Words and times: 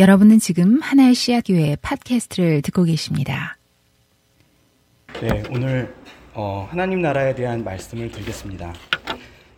여러분은 0.00 0.38
지금 0.38 0.80
하나의 0.80 1.14
씨앗교회 1.14 1.76
팟캐스트를 1.82 2.62
듣고 2.62 2.84
계십니다. 2.84 3.58
네, 5.20 5.42
오늘 5.50 5.94
어, 6.32 6.66
하나님 6.70 7.02
나라에 7.02 7.34
대한 7.34 7.62
말씀을 7.62 8.10
드리겠습니다. 8.10 8.72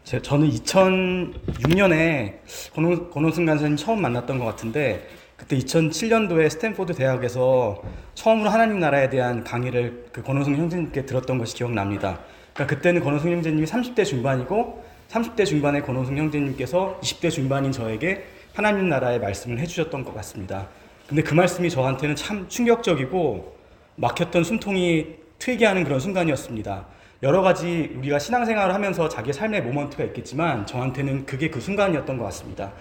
제, 0.03 0.21
저는 0.21 0.51
2006년에 0.51 2.39
권호, 2.75 3.11
권호승 3.11 3.47
간사님 3.47 3.77
처음 3.77 4.03
만났던 4.03 4.41
것 4.41 4.45
같은데 4.47 5.07
그때 5.37 5.57
2007년도에 5.59 6.51
스탠포드 6.51 6.93
대학에서 6.95 7.81
처음으로 8.15 8.51
하나님 8.51 8.81
나라에 8.81 9.11
대한 9.11 9.45
강의를 9.45 10.07
그 10.11 10.25
권호승 10.25 10.57
형제님께 10.57 11.07
들었던 11.07 11.39
것이 11.39 11.55
기억납니다. 11.55 12.19
그러니까 12.53 12.75
그때는 12.75 13.01
권호승 13.05 13.31
형제님이 13.31 13.65
30대 13.65 14.05
중반이고 14.05 14.83
30대 15.09 15.47
중반의 15.47 15.83
권호승 15.83 16.19
형제님께서 16.19 16.99
20대 17.01 17.31
중반인 17.31 17.71
저에게 17.71 18.25
하나님 18.55 18.89
나라의 18.89 19.19
말씀을 19.19 19.59
해주셨던 19.61 20.05
것 20.05 20.15
같습니다. 20.17 20.69
근데 21.09 21.23
그 21.23 21.33
말씀이 21.35 21.71
저한테는 21.71 22.17
참 22.17 22.49
충격적이고 22.49 23.57
막혔던 23.97 24.45
숨통이 24.45 25.07
트이게 25.39 25.65
하는 25.65 25.85
그런 25.85 26.01
순간이었습니다. 26.01 26.87
여러 27.23 27.41
가지 27.41 27.95
우리가 27.97 28.19
신앙생활을 28.19 28.75
하면서 28.75 29.09
자기 29.09 29.33
삶의 29.33 29.63
모먼트가 29.63 30.05
있겠지만 30.05 30.67
저한테는 30.67 31.25
그게 31.25 31.49
그 31.49 31.61
순간이었던 31.61 32.19
것 32.19 32.25
같습니다. 32.25 32.73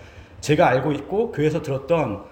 제가 0.41 0.67
알고 0.67 0.91
있고 0.93 1.31
교회에서 1.31 1.61
들었던 1.61 2.23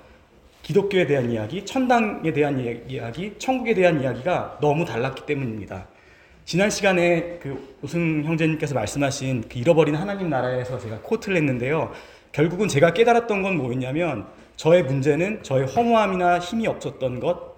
기독교에 0.61 1.07
대한 1.07 1.31
이야기, 1.31 1.65
천당에 1.65 2.33
대한 2.33 2.59
이야기, 2.89 3.33
천국에 3.37 3.73
대한 3.73 4.01
이야기가 4.01 4.57
너무 4.59 4.83
달랐기 4.83 5.25
때문입니다. 5.25 5.87
지난 6.45 6.69
시간에 6.69 7.37
그 7.41 7.75
우승 7.81 8.23
형제님께서 8.25 8.73
말씀하신 8.73 9.45
그 9.49 9.59
잃어버린 9.59 9.95
하나님 9.95 10.29
나라에서 10.29 10.79
제가 10.79 10.99
코트를 11.01 11.37
했는데요. 11.37 11.91
결국은 12.31 12.67
제가 12.67 12.93
깨달았던 12.93 13.41
건 13.41 13.57
뭐였냐면 13.57 14.27
저의 14.55 14.83
문제는 14.83 15.43
저의 15.43 15.65
허무함이나 15.65 16.39
힘이 16.39 16.67
없었던 16.67 17.19
것, 17.19 17.55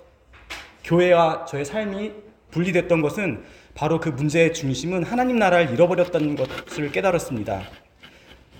교회와 0.83 1.45
저의 1.45 1.65
삶이 1.65 2.11
분리됐던 2.51 3.01
것은 3.01 3.43
바로 3.73 3.99
그 3.99 4.09
문제의 4.09 4.53
중심은 4.53 5.03
하나님 5.03 5.37
나라를 5.39 5.71
잃어버렸다는 5.73 6.35
것을 6.35 6.91
깨달았습니다. 6.91 7.61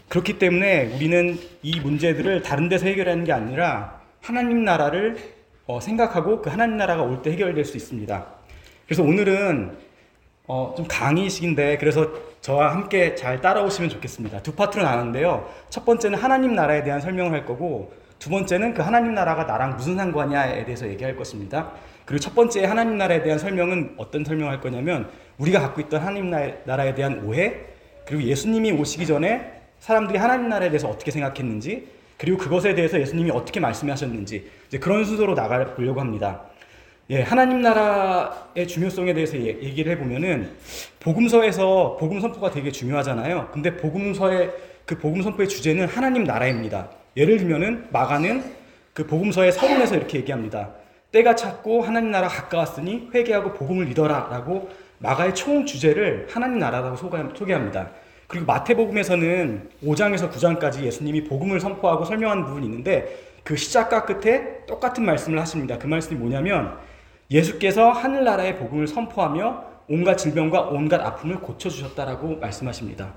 그렇기 0.10 0.40
때문에 0.40 0.94
우리는 0.96 1.38
이 1.62 1.80
문제들을 1.80 2.42
다른 2.42 2.68
데서 2.70 2.86
해결하는 2.86 3.24
게 3.24 3.32
아니라 3.32 4.02
하나님 4.22 4.64
나라를 4.64 5.18
어, 5.68 5.80
생각하고 5.80 6.42
그 6.42 6.50
하나님 6.50 6.78
나라가 6.78 7.04
올 7.04 7.22
때 7.22 7.32
해결될 7.32 7.64
수 7.64 7.78
있습니다. 7.78 8.26
그래서 8.86 9.04
오늘은 9.04 9.78
어, 10.48 10.74
좀 10.76 10.86
강의식인데 10.88 11.78
그래서 11.78 12.08
저와 12.42 12.72
함께 12.72 13.16
잘 13.16 13.42
따라오시면 13.42 13.90
좋겠습니다. 13.90 14.42
두 14.42 14.54
파트로 14.54 14.84
나눴는데요. 14.84 15.48
첫 15.70 15.86
번째는 15.86 16.18
하나님 16.18 16.56
나라에 16.56 16.84
대한 16.84 17.00
설명을 17.00 17.32
할 17.32 17.46
거고 17.46 17.94
두 18.20 18.30
번째는 18.30 18.74
그 18.74 18.82
하나님 18.82 19.14
나라가 19.14 19.44
나랑 19.44 19.78
무슨 19.78 19.96
상관이냐에 19.96 20.66
대해서 20.66 20.88
얘기할 20.88 21.16
것입니다. 21.16 21.72
그리고 22.06 22.20
첫 22.20 22.36
번째 22.36 22.66
하나님 22.66 22.98
나라에 22.98 23.24
대한 23.24 23.40
설명은 23.40 23.96
어떤 23.98 24.24
설명을 24.24 24.52
할 24.52 24.62
거냐면 24.62 25.10
우리가 25.38 25.60
갖고 25.60 25.82
있던 25.82 26.02
하나님 26.02 26.30
나라에 26.30 26.96
대한 26.96 27.24
오해 27.26 27.54
그리고 28.06 28.24
예수님이 28.24 28.72
오시기 28.74 29.06
전에 29.06 29.62
사람들이 29.80 30.18
하나님 30.18 30.50
나라에 30.50 30.70
대해서 30.70 30.90
어떻게 30.90 31.12
생각했는지 31.12 31.88
그리고 32.18 32.38
그것에 32.38 32.76
대해서 32.76 33.00
예수님이 33.00 33.32
어떻게 33.32 33.60
말씀하셨는지 33.60 34.52
이제 34.68 34.78
그런 34.80 35.06
순서로 35.06 35.34
나가 35.34 35.74
보려고 35.74 36.00
합니다. 36.00 36.42
예, 37.12 37.24
하나님 37.24 37.62
나라의 37.62 38.66
중요성에 38.66 39.14
대해서 39.14 39.36
얘기를 39.38 39.92
해보면은 39.92 40.50
복음서에서 41.02 41.98
복음 42.00 42.22
선포가 42.22 42.52
되게 42.52 42.72
중요하잖아요. 42.72 43.50
근데 43.52 43.76
복음서의 43.76 44.50
그 44.86 44.98
복음 44.98 45.22
선포의 45.22 45.50
주제는 45.50 45.88
하나님 45.88 46.24
나라입니다. 46.24 46.90
예를 47.18 47.38
들면은 47.38 47.88
마가는 47.92 48.42
그 48.94 49.06
복음서의 49.08 49.52
서론에서 49.52 49.98
이렇게 49.98 50.20
얘기합니다. 50.20 50.70
때가 51.12 51.36
찼고 51.36 51.82
하나님 51.82 52.12
나라 52.12 52.30
가까웠으니 52.30 53.10
회개하고 53.14 53.56
복음을 53.56 53.88
믿어라라고 53.88 54.70
마가의 55.00 55.36
총 55.36 55.66
주제를 55.66 56.28
하나님 56.32 56.60
나라라고 56.60 56.96
소개합니다. 56.96 57.90
그리고 58.28 58.46
마태복음에서는 58.46 59.70
5장에서 59.84 60.32
9장까지 60.32 60.84
예수님이 60.84 61.26
복음을 61.26 61.60
선포하고 61.60 62.06
설명하는 62.06 62.46
부분이 62.46 62.66
있는데 62.68 63.32
그 63.44 63.58
시작과 63.58 64.06
끝에 64.06 64.66
똑같은 64.66 65.04
말씀을 65.04 65.42
하십니다. 65.42 65.78
그 65.78 65.88
말씀이 65.88 66.18
뭐냐면 66.18 66.78
예수께서 67.32 67.92
하늘나라의 67.92 68.58
복음을 68.58 68.88
선포하며 68.88 69.72
온갖 69.88 70.18
질병과 70.18 70.64
온갖 70.64 71.02
아픔을 71.02 71.40
고쳐주셨다라고 71.40 72.38
말씀하십니다. 72.38 73.14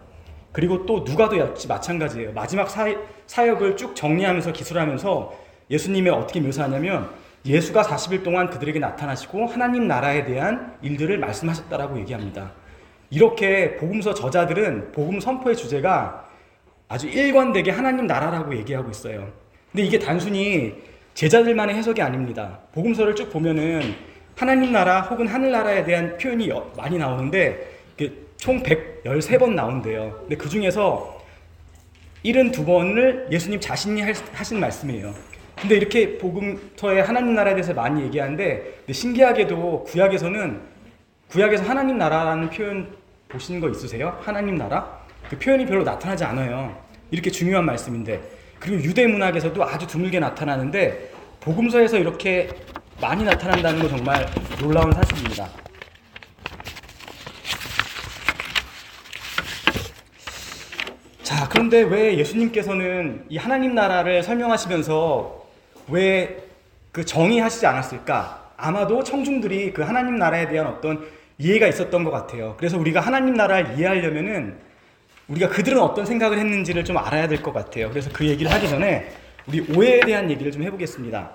그리고 0.52 0.86
또 0.86 1.00
누가도 1.00 1.36
역시 1.36 1.66
마찬가지예요. 1.66 2.32
마지막 2.32 2.70
사, 2.70 3.48
역을 3.48 3.76
쭉 3.76 3.96
정리하면서 3.96 4.52
기술하면서 4.52 5.34
예수님의 5.68 6.12
어떻게 6.12 6.40
묘사하냐면 6.40 7.10
예수가 7.44 7.82
40일 7.82 8.22
동안 8.22 8.48
그들에게 8.48 8.78
나타나시고 8.78 9.46
하나님 9.46 9.88
나라에 9.88 10.24
대한 10.24 10.76
일들을 10.80 11.18
말씀하셨다라고 11.18 11.98
얘기합니다. 11.98 12.52
이렇게 13.10 13.76
복음서 13.76 14.14
저자들은 14.14 14.92
복음 14.92 15.20
선포의 15.20 15.56
주제가 15.56 16.24
아주 16.88 17.08
일관되게 17.08 17.70
하나님 17.70 18.06
나라라고 18.06 18.56
얘기하고 18.56 18.90
있어요. 18.90 19.32
근데 19.72 19.84
이게 19.84 19.98
단순히 19.98 20.74
제자들만의 21.14 21.76
해석이 21.76 22.02
아닙니다. 22.02 22.58
복음서를 22.72 23.14
쭉 23.14 23.30
보면은 23.30 23.94
하나님 24.36 24.72
나라 24.72 25.00
혹은 25.02 25.28
하늘나라에 25.28 25.84
대한 25.84 26.18
표현이 26.18 26.50
많이 26.76 26.98
나오는데 26.98 27.72
총 28.36 28.62
113번 28.62 29.54
나온대요. 29.54 30.16
근데 30.20 30.36
그 30.36 30.48
중에서 30.48 31.22
72번을 32.24 33.30
예수님 33.30 33.60
자신이 33.60 34.02
하신 34.32 34.58
말씀이에요. 34.58 35.14
근데 35.60 35.76
이렇게 35.76 36.18
복음서에 36.18 37.00
하나님 37.00 37.34
나라에 37.34 37.54
대해서 37.54 37.72
많이 37.72 38.02
얘기하는데 38.02 38.82
신기하게도 38.90 39.84
구약에서는 39.84 40.60
구약에서 41.28 41.64
하나님 41.64 41.96
나라라는 41.96 42.50
표현 42.50 42.88
보신 43.28 43.60
거 43.60 43.68
있으세요? 43.68 44.18
하나님 44.20 44.56
나라? 44.56 45.04
그 45.30 45.38
표현이 45.38 45.64
별로 45.66 45.84
나타나지 45.84 46.24
않아요. 46.24 46.76
이렇게 47.10 47.30
중요한 47.30 47.64
말씀인데 47.64 48.20
그리고 48.64 48.82
유대 48.82 49.06
문학에서도 49.06 49.62
아주 49.62 49.86
드물게 49.86 50.18
나타나는데 50.18 51.10
복음서에서 51.40 51.98
이렇게 51.98 52.48
많이 53.00 53.22
나타난다는 53.22 53.80
건 53.80 53.90
정말 53.90 54.26
놀라운 54.58 54.90
사실입니다. 54.92 55.48
자, 61.22 61.48
그런데 61.50 61.82
왜 61.82 62.16
예수님께서는 62.16 63.26
이 63.28 63.36
하나님 63.36 63.74
나라를 63.74 64.22
설명하시면서 64.22 65.44
왜 65.88 66.44
그 66.94 67.04
정의하시지 67.04 67.66
않았을까? 67.66 68.52
아마도 68.56 69.02
청중들이 69.02 69.72
그 69.72 69.82
하나님 69.82 70.14
나라에 70.14 70.46
대한 70.46 70.68
어떤 70.68 71.04
이해가 71.38 71.66
있었던 71.66 72.04
것 72.04 72.12
같아요. 72.12 72.54
그래서 72.56 72.78
우리가 72.78 73.00
하나님 73.00 73.34
나라를 73.34 73.76
이해하려면은 73.76 74.56
우리가 75.28 75.48
그들은 75.48 75.80
어떤 75.80 76.04
생각을 76.06 76.38
했는지를 76.38 76.84
좀 76.84 76.98
알아야 76.98 77.28
될 77.28 77.42
것 77.42 77.52
같아요. 77.52 77.88
그래서 77.90 78.10
그 78.12 78.26
얘기를 78.26 78.50
하기 78.52 78.68
전에 78.68 79.08
우리 79.46 79.60
오해에 79.76 80.00
대한 80.00 80.30
얘기를 80.30 80.50
좀 80.52 80.62
해보겠습니다. 80.62 81.30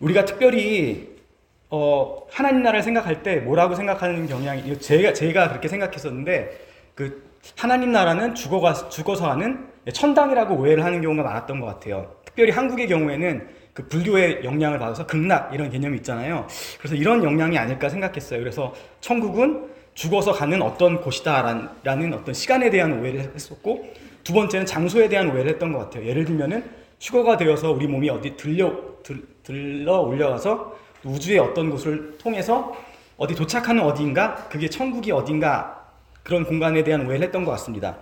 우리가 0.00 0.24
특별히 0.24 1.08
어, 1.70 2.26
하나님 2.30 2.62
나라를 2.62 2.82
생각할 2.82 3.22
때 3.22 3.36
뭐라고 3.36 3.74
생각하는 3.74 4.26
경향이 4.26 4.78
제가 4.80 5.12
제가 5.12 5.48
그렇게 5.50 5.68
생각했었는데 5.68 6.50
그 6.94 7.30
하나님 7.56 7.92
나라는 7.92 8.34
죽어가 8.34 8.74
죽어서 8.88 9.30
하는 9.30 9.66
천당이라고 9.92 10.56
오해를 10.56 10.84
하는 10.84 11.00
경우가 11.00 11.22
많았던 11.22 11.60
것 11.60 11.66
같아요. 11.66 12.16
특별히 12.24 12.50
한국의 12.52 12.88
경우에는 12.88 13.48
그 13.72 13.86
불교의 13.88 14.40
영향을 14.44 14.78
받아서 14.78 15.06
극락 15.06 15.54
이런 15.54 15.70
개념이 15.70 15.98
있잖아요. 15.98 16.46
그래서 16.78 16.96
이런 16.96 17.22
영향이 17.22 17.56
아닐까 17.56 17.88
생각했어요. 17.88 18.40
그래서 18.40 18.74
천국은 19.00 19.69
죽어서 19.94 20.32
가는 20.32 20.62
어떤 20.62 21.00
곳이다라는 21.00 22.14
어떤 22.14 22.34
시간에 22.34 22.70
대한 22.70 23.00
오해를 23.00 23.32
했었고 23.34 23.92
두 24.24 24.32
번째는 24.32 24.66
장소에 24.66 25.08
대한 25.08 25.30
오해를 25.30 25.50
했던 25.50 25.72
것 25.72 25.78
같아요. 25.78 26.06
예를 26.06 26.24
들면은 26.24 26.64
휴거가 27.00 27.36
되어서 27.36 27.72
우리 27.72 27.86
몸이 27.86 28.08
어디 28.10 28.36
들려 28.36 28.72
들, 29.02 29.22
들러 29.42 30.00
올려가서 30.00 30.78
우주의 31.04 31.38
어떤 31.38 31.70
곳을 31.70 32.18
통해서 32.18 32.76
어디 33.16 33.34
도착하는 33.34 33.82
어디인가 33.82 34.48
그게 34.50 34.68
천국이 34.68 35.12
어딘가 35.12 35.88
그런 36.22 36.44
공간에 36.44 36.84
대한 36.84 37.06
오해를 37.06 37.26
했던 37.26 37.44
것 37.44 37.50
같습니다. 37.52 37.98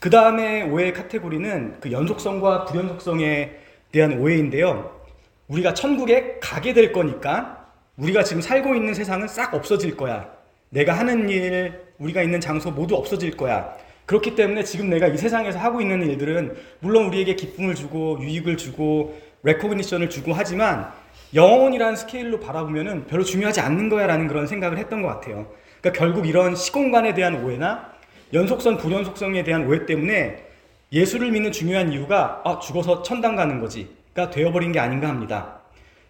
그 0.00 0.10
다음에 0.10 0.62
오해 0.62 0.92
카테고리는 0.92 1.78
그 1.80 1.92
연속성과 1.92 2.64
불연속성에 2.64 3.52
대한 3.92 4.18
오해인데요. 4.18 5.00
우리가 5.46 5.74
천국에 5.74 6.38
가게 6.40 6.72
될 6.72 6.92
거니까 6.92 7.68
우리가 7.96 8.24
지금 8.24 8.42
살고 8.42 8.74
있는 8.74 8.94
세상은 8.94 9.28
싹 9.28 9.54
없어질 9.54 9.96
거야. 9.96 10.41
내가 10.72 10.94
하는 10.94 11.28
일, 11.28 11.72
우리가 11.98 12.22
있는 12.22 12.40
장소 12.40 12.70
모두 12.70 12.96
없어질 12.96 13.36
거야. 13.36 13.76
그렇기 14.06 14.34
때문에 14.34 14.64
지금 14.64 14.88
내가 14.88 15.06
이 15.06 15.18
세상에서 15.18 15.58
하고 15.58 15.82
있는 15.82 16.02
일들은 16.02 16.56
물론 16.80 17.04
우리에게 17.06 17.36
기쁨을 17.36 17.74
주고 17.74 18.18
유익을 18.20 18.56
주고 18.56 19.20
레코그니션을 19.42 20.08
주고 20.08 20.32
하지만 20.32 20.90
영혼이라는 21.34 21.96
스케일로 21.96 22.40
바라보면은 22.40 23.06
별로 23.06 23.22
중요하지 23.22 23.60
않는 23.60 23.90
거야라는 23.90 24.28
그런 24.28 24.46
생각을 24.46 24.78
했던 24.78 25.02
것 25.02 25.08
같아요. 25.08 25.46
그러니까 25.80 25.98
결국 25.98 26.26
이런 26.26 26.56
시공간에 26.56 27.12
대한 27.12 27.44
오해나 27.44 27.92
연속성, 28.32 28.78
불연속성에 28.78 29.44
대한 29.44 29.66
오해 29.66 29.84
때문에 29.84 30.42
예수를 30.90 31.30
믿는 31.32 31.52
중요한 31.52 31.92
이유가 31.92 32.40
아, 32.44 32.58
죽어서 32.58 33.02
천당 33.02 33.36
가는 33.36 33.60
거지. 33.60 34.02
종교가 34.14 34.30
되어버린 34.30 34.72
게 34.72 34.78
아닌가 34.78 35.08
합니다. 35.08 35.60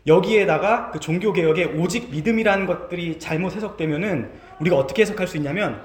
여기에다가 0.06 0.90
그 0.90 0.98
종교 0.98 1.32
개혁의 1.32 1.76
오직 1.78 2.10
믿음이라는 2.10 2.66
것들이 2.66 3.18
잘못 3.18 3.54
해석되면은 3.54 4.30
우리가 4.62 4.76
어떻게 4.76 5.02
해석할 5.02 5.26
수 5.26 5.36
있냐면 5.36 5.82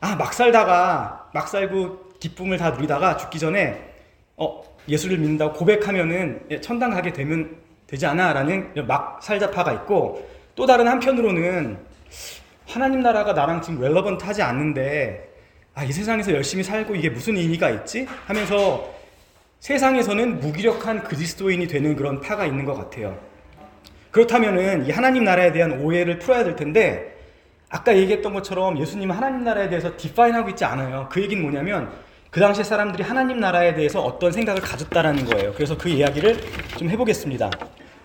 아, 0.00 0.16
막 0.16 0.32
살다가, 0.32 1.28
막 1.34 1.48
살고 1.48 2.10
기쁨을 2.20 2.56
다 2.56 2.70
누리다가 2.70 3.16
죽기 3.16 3.38
전에 3.38 3.92
어, 4.36 4.62
예수를 4.88 5.18
믿는다고 5.18 5.52
고백하면은 5.52 6.46
예, 6.50 6.60
천당 6.60 6.90
가게 6.90 7.12
되면 7.12 7.56
되지 7.86 8.06
않아? 8.06 8.32
라는 8.32 8.72
막 8.86 9.22
살자파가 9.22 9.72
있고 9.72 10.26
또 10.54 10.64
다른 10.64 10.88
한편으로는 10.88 11.78
하나님 12.66 13.00
나라가 13.02 13.32
나랑 13.32 13.60
지금 13.62 13.80
웰러번트 13.80 14.24
하지 14.24 14.42
않는데 14.42 15.28
아, 15.74 15.84
이 15.84 15.92
세상에서 15.92 16.32
열심히 16.32 16.62
살고 16.62 16.94
이게 16.94 17.10
무슨 17.10 17.36
의미가 17.36 17.70
있지? 17.70 18.06
하면서 18.26 18.92
세상에서는 19.58 20.40
무기력한 20.40 21.04
그리스도인이 21.04 21.66
되는 21.66 21.96
그런 21.96 22.20
파가 22.20 22.46
있는 22.46 22.64
것 22.64 22.74
같아요. 22.74 23.18
그렇다면은 24.10 24.86
이 24.86 24.90
하나님 24.90 25.24
나라에 25.24 25.52
대한 25.52 25.80
오해를 25.80 26.18
풀어야 26.18 26.44
될 26.44 26.56
텐데 26.56 27.19
아까 27.70 27.96
얘기했던 27.96 28.34
것처럼 28.34 28.78
예수님은 28.78 29.16
하나님 29.16 29.44
나라에 29.44 29.68
대해서 29.68 29.96
디파인하고 29.96 30.50
있지 30.50 30.64
않아요. 30.64 31.08
그 31.10 31.22
얘기는 31.22 31.42
뭐냐면 31.42 31.90
그 32.30 32.40
당시에 32.40 32.62
사람들이 32.62 33.02
하나님 33.02 33.40
나라에 33.40 33.74
대해서 33.74 34.02
어떤 34.02 34.30
생각을 34.30 34.60
가졌다라는 34.60 35.24
거예요. 35.24 35.52
그래서 35.54 35.78
그 35.78 35.88
이야기를 35.88 36.38
좀 36.76 36.90
해보겠습니다. 36.90 37.50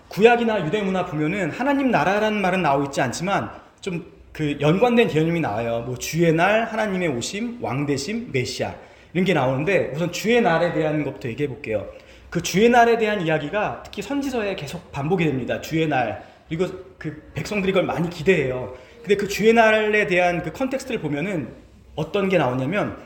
구약이나 0.08 0.64
유대 0.64 0.80
문화 0.82 1.04
보면은 1.04 1.50
하나님 1.50 1.90
나라라는 1.90 2.40
말은 2.40 2.62
나오고 2.62 2.86
있지 2.86 3.00
않지만 3.02 3.50
좀 3.80 4.16
그 4.36 4.58
연관된 4.60 5.08
개념이 5.08 5.40
나와요. 5.40 5.84
뭐 5.86 5.96
주의 5.96 6.30
날, 6.30 6.64
하나님의 6.64 7.08
오심, 7.08 7.56
왕 7.62 7.86
되심, 7.86 8.32
메시아 8.32 8.74
이런 9.14 9.24
게 9.24 9.32
나오는데 9.32 9.92
우선 9.94 10.12
주의 10.12 10.42
날에 10.42 10.74
대한 10.74 11.02
것부터 11.04 11.30
얘기해 11.30 11.48
볼게요. 11.48 11.86
그 12.28 12.42
주의 12.42 12.68
날에 12.68 12.98
대한 12.98 13.22
이야기가 13.22 13.82
특히 13.82 14.02
선지서에 14.02 14.54
계속 14.56 14.92
반복이 14.92 15.24
됩니다. 15.24 15.58
주의 15.62 15.88
날 15.88 16.22
그리고 16.48 16.66
그 16.98 17.30
백성들이 17.34 17.72
그걸 17.72 17.86
많이 17.86 18.10
기대해요. 18.10 18.76
근데 19.06 19.14
그 19.14 19.28
주의 19.28 19.52
날에 19.52 20.08
대한 20.08 20.42
그 20.42 20.50
context를 20.50 21.00
보면은 21.00 21.46
어떤 21.94 22.28
게 22.28 22.38
나오냐면 22.38 22.98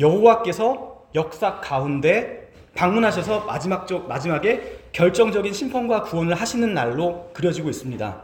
여호와께서 0.00 1.04
역사 1.14 1.60
가운데 1.60 2.48
방문하셔서 2.74 3.40
마지막 3.40 3.86
쪽 3.86 4.08
마지막에 4.08 4.78
결정적인 4.92 5.52
심판과 5.52 6.04
구원을 6.04 6.34
하시는 6.34 6.72
날로 6.72 7.30
그려지고 7.34 7.68
있습니다. 7.68 8.22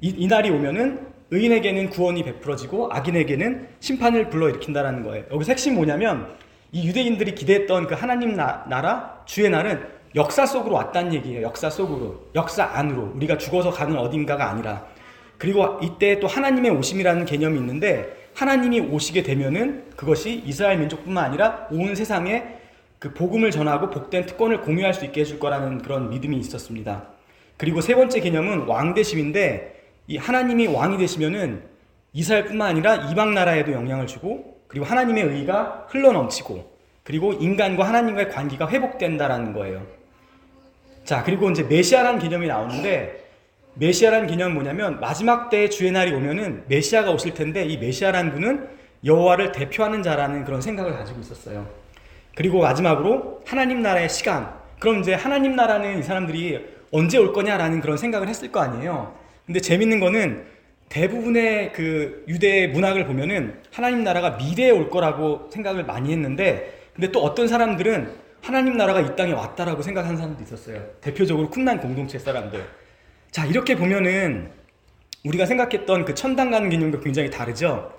이, 0.00 0.14
이 0.16 0.28
날이 0.28 0.50
오면은 0.50 1.08
의인에게는 1.32 1.90
구원이 1.90 2.22
베풀어지고 2.22 2.92
악인에게는 2.92 3.66
심판을 3.80 4.30
불러일으킨다라는 4.30 5.02
거예요. 5.02 5.24
여기서 5.32 5.50
핵심 5.50 5.74
뭐냐면 5.74 6.36
이 6.70 6.86
유대인들이 6.86 7.34
기대했던 7.34 7.88
그 7.88 7.94
하나님 7.94 8.36
나, 8.36 8.64
라 8.68 9.22
주의 9.26 9.50
날은 9.50 9.88
역사 10.14 10.46
속으로 10.46 10.76
왔다는 10.76 11.14
얘기예요. 11.14 11.42
역사 11.42 11.68
속으로, 11.68 12.28
역사 12.36 12.64
안으로 12.64 13.10
우리가 13.16 13.38
죽어서 13.38 13.72
가는 13.72 13.98
어딘가가 13.98 14.48
아니라 14.48 14.86
그리고 15.40 15.78
이때 15.82 16.20
또 16.20 16.26
하나님의 16.26 16.70
오심이라는 16.72 17.24
개념이 17.24 17.58
있는데 17.60 18.14
하나님이 18.34 18.80
오시게 18.80 19.22
되면은 19.22 19.92
그것이 19.96 20.42
이스라엘 20.44 20.78
민족뿐만 20.78 21.24
아니라 21.24 21.66
온 21.70 21.94
세상에 21.94 22.44
그 22.98 23.14
복음을 23.14 23.50
전하고 23.50 23.88
복된 23.88 24.26
특권을 24.26 24.60
공유할 24.60 24.92
수 24.92 25.06
있게 25.06 25.22
해줄 25.22 25.38
거라는 25.38 25.78
그런 25.78 26.10
믿음이 26.10 26.36
있었습니다. 26.36 27.08
그리고 27.56 27.80
세 27.80 27.94
번째 27.94 28.20
개념은 28.20 28.66
왕대심인데 28.66 29.82
이 30.08 30.18
하나님이 30.18 30.66
왕이 30.66 30.98
되시면은 30.98 31.62
이스라엘뿐만 32.12 32.68
아니라 32.68 32.96
이방 33.10 33.32
나라에도 33.32 33.72
영향을 33.72 34.06
주고 34.06 34.60
그리고 34.68 34.84
하나님의 34.84 35.24
의가 35.24 35.86
흘러넘치고 35.88 36.70
그리고 37.02 37.32
인간과 37.32 37.88
하나님과의 37.88 38.28
관계가 38.28 38.68
회복된다라는 38.68 39.54
거예요. 39.54 39.86
자, 41.04 41.22
그리고 41.24 41.50
이제 41.50 41.62
메시아라는 41.62 42.18
개념이 42.18 42.46
나오는데 42.46 43.19
메시아라는 43.74 44.26
개념은 44.26 44.54
뭐냐면 44.54 45.00
마지막 45.00 45.48
때의 45.50 45.70
주의 45.70 45.90
날이 45.92 46.12
오면은 46.12 46.64
메시아가 46.68 47.10
오실 47.10 47.34
텐데 47.34 47.64
이 47.64 47.78
메시아라는 47.78 48.32
분은 48.32 48.68
여호와를 49.04 49.52
대표하는 49.52 50.02
자라는 50.02 50.44
그런 50.44 50.60
생각을 50.60 50.92
가지고 50.92 51.20
있었어요. 51.20 51.66
그리고 52.34 52.60
마지막으로 52.60 53.42
하나님 53.46 53.82
나라의 53.82 54.08
시간. 54.08 54.52
그럼 54.78 55.00
이제 55.00 55.14
하나님 55.14 55.56
나라는 55.56 55.98
이 55.98 56.02
사람들이 56.02 56.66
언제 56.90 57.18
올 57.18 57.32
거냐라는 57.32 57.80
그런 57.80 57.96
생각을 57.96 58.28
했을 58.28 58.50
거 58.50 58.60
아니에요. 58.60 59.14
근데 59.46 59.60
재밌는 59.60 60.00
거는 60.00 60.44
대부분의 60.88 61.72
그 61.72 62.24
유대 62.28 62.66
문학을 62.66 63.06
보면은 63.06 63.60
하나님 63.72 64.02
나라가 64.02 64.30
미래에 64.30 64.70
올 64.70 64.90
거라고 64.90 65.48
생각을 65.52 65.84
많이 65.84 66.12
했는데 66.12 66.80
근데 66.94 67.12
또 67.12 67.22
어떤 67.22 67.46
사람들은 67.46 68.10
하나님 68.42 68.76
나라가 68.76 69.00
이 69.00 69.16
땅에 69.16 69.32
왔다라고 69.32 69.82
생각하는 69.82 70.16
사람도 70.16 70.42
있었어요. 70.42 70.82
대표적으로 71.00 71.48
쿰난 71.50 71.80
공동체 71.80 72.18
사람들. 72.18 72.64
자, 73.30 73.46
이렇게 73.46 73.76
보면은 73.76 74.50
우리가 75.24 75.46
생각했던 75.46 76.04
그 76.04 76.14
천당 76.14 76.50
가는 76.50 76.68
개념과 76.68 77.00
굉장히 77.00 77.30
다르죠. 77.30 77.92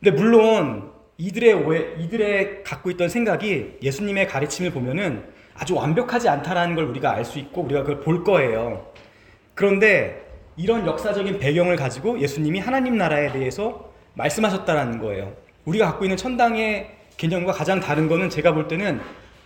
근데 0.00 0.10
물론 0.16 0.90
이들의 1.18 1.54
오해, 1.54 1.94
이들의 1.98 2.64
갖고 2.64 2.90
있던 2.90 3.08
생각이 3.08 3.78
예수님의 3.82 4.26
가르침을 4.26 4.72
보면은 4.72 5.24
아주 5.54 5.74
완벽하지 5.74 6.28
않다라는 6.28 6.74
걸 6.74 6.84
우리가 6.84 7.12
알 7.12 7.24
수 7.24 7.38
있고 7.38 7.62
우리가 7.62 7.82
그걸 7.82 8.00
볼 8.00 8.24
거예요. 8.24 8.92
그런데 9.54 10.26
이런 10.56 10.86
역사적인 10.86 11.38
배경을 11.38 11.76
가지고 11.76 12.18
예수님이 12.20 12.58
하나님 12.58 12.98
나라에 12.98 13.32
대해서 13.32 13.92
말씀하셨다라는 14.14 14.98
거예요. 14.98 15.34
우리가 15.64 15.86
갖고 15.86 16.04
있는 16.04 16.16
천당의 16.16 16.90
개념과 17.16 17.52
가장 17.52 17.80
다른 17.80 18.08
거는 18.08 18.30
제가 18.30 18.52
볼 18.52 18.68
때는 18.68 19.00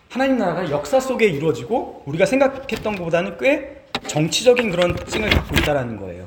하나님 0.09 0.39
나라가 0.39 0.69
역사 0.71 0.99
속에 0.99 1.27
이루어지고 1.27 2.05
우리가 2.07 2.27
생각했던 2.27 2.97
것보다는 2.97 3.37
꽤 3.39 3.80
정치적인 4.07 4.71
그런 4.71 4.95
특징을 4.95 5.31
갖고 5.31 5.57
있다라는 5.57 5.99
거예요. 5.99 6.27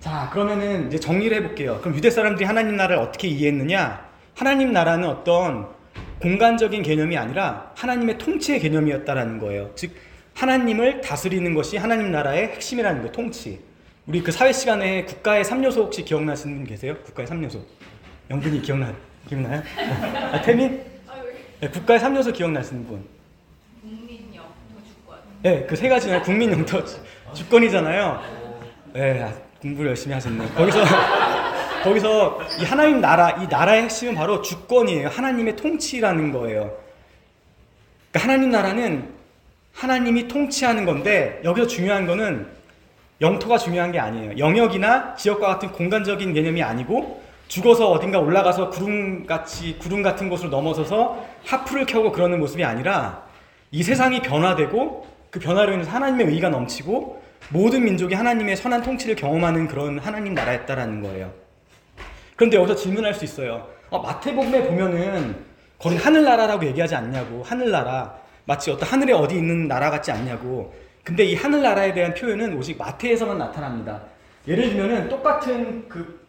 자, 0.00 0.30
그러면은 0.32 0.88
이제 0.88 0.98
정리를 0.98 1.36
해볼게요. 1.36 1.78
그럼 1.80 1.94
유대 1.96 2.10
사람들이 2.10 2.44
하나님 2.46 2.76
나라를 2.76 3.02
어떻게 3.02 3.28
이해했느냐? 3.28 4.08
하나님 4.34 4.72
나라는 4.72 5.08
어떤 5.08 5.68
공간적인 6.20 6.82
개념이 6.82 7.16
아니라 7.16 7.72
하나님의 7.76 8.18
통치의 8.18 8.60
개념이었다라는 8.60 9.38
거예요. 9.38 9.70
즉, 9.74 9.94
하나님을 10.34 11.00
다스리는 11.02 11.52
것이 11.54 11.76
하나님 11.76 12.10
나라의 12.12 12.48
핵심이라는 12.48 13.02
거 13.02 13.12
통치. 13.12 13.60
우리 14.06 14.22
그 14.22 14.32
사회 14.32 14.52
시간에 14.52 15.04
국가의 15.04 15.44
3요소 15.44 15.76
혹시 15.76 16.04
기억나시는 16.04 16.56
분 16.56 16.66
계세요? 16.66 16.96
국가의 17.04 17.28
3요소. 17.28 17.60
영근이 18.30 18.62
기억나, 18.62 18.94
기억나요? 19.28 19.62
아, 20.32 20.40
태민? 20.40 20.82
네, 21.60 21.68
국가의 21.68 22.00
3요소 22.00 22.32
기억나시는 22.32 22.86
분? 22.86 23.04
네, 25.42 25.64
그 25.66 25.74
세 25.76 25.88
가지는 25.88 26.22
국민 26.22 26.52
영토 26.52 26.82
주권이잖아요. 27.32 28.20
네, 28.92 29.22
아, 29.22 29.32
공부를 29.62 29.90
열심히 29.90 30.12
하셨네. 30.14 30.48
거기서, 30.54 30.78
거기서 31.84 32.38
이 32.60 32.64
하나님 32.64 33.00
나라, 33.00 33.30
이 33.30 33.46
나라의 33.46 33.84
핵심은 33.84 34.14
바로 34.14 34.42
주권이에요. 34.42 35.08
하나님의 35.08 35.56
통치라는 35.56 36.32
거예요. 36.32 36.76
그러니까 38.10 38.28
하나님 38.32 38.50
나라는 38.50 39.08
하나님이 39.72 40.28
통치하는 40.28 40.84
건데 40.84 41.40
여기서 41.44 41.66
중요한 41.66 42.06
거는 42.06 42.46
영토가 43.20 43.56
중요한 43.56 43.92
게 43.92 43.98
아니에요. 43.98 44.36
영역이나 44.36 45.14
지역과 45.14 45.46
같은 45.46 45.72
공간적인 45.72 46.34
개념이 46.34 46.62
아니고 46.62 47.22
죽어서 47.48 47.90
어딘가 47.90 48.18
올라가서 48.18 48.70
구름같이 48.70 49.78
구름 49.78 50.02
같은 50.02 50.28
곳을 50.28 50.50
넘어서서 50.50 51.24
하프를 51.44 51.86
켜고 51.86 52.12
그러는 52.12 52.40
모습이 52.40 52.64
아니라 52.64 53.22
이 53.70 53.82
세상이 53.82 54.20
변화되고 54.22 55.06
그 55.30 55.38
변화로 55.38 55.72
인해서 55.72 55.90
하나님의 55.90 56.26
의가 56.26 56.48
넘치고 56.48 57.22
모든 57.50 57.84
민족이 57.84 58.14
하나님의 58.14 58.56
선한 58.56 58.82
통치를 58.82 59.14
경험하는 59.16 59.68
그런 59.68 59.98
하나님 59.98 60.34
나라였다라는 60.34 61.02
거예요. 61.02 61.32
그런데 62.36 62.56
여기서 62.56 62.74
질문할 62.74 63.14
수 63.14 63.24
있어요. 63.24 63.68
어, 63.90 64.00
마태복음에 64.00 64.66
보면은 64.66 65.36
거기 65.78 65.96
하늘나라라고 65.96 66.64
얘기하지 66.66 66.94
않냐고 66.94 67.42
하늘나라 67.42 68.14
마치 68.44 68.70
어떤 68.70 68.88
하늘에 68.88 69.12
어디 69.12 69.36
있는 69.36 69.68
나라 69.68 69.90
같지 69.90 70.10
않냐고. 70.10 70.74
근데 71.04 71.24
이 71.24 71.34
하늘나라에 71.34 71.94
대한 71.94 72.14
표현은 72.14 72.56
오직 72.56 72.76
마태에서만 72.78 73.38
나타납니다. 73.38 74.00
예를 74.46 74.70
들면은 74.70 75.08
똑같은 75.08 75.88
그, 75.88 76.20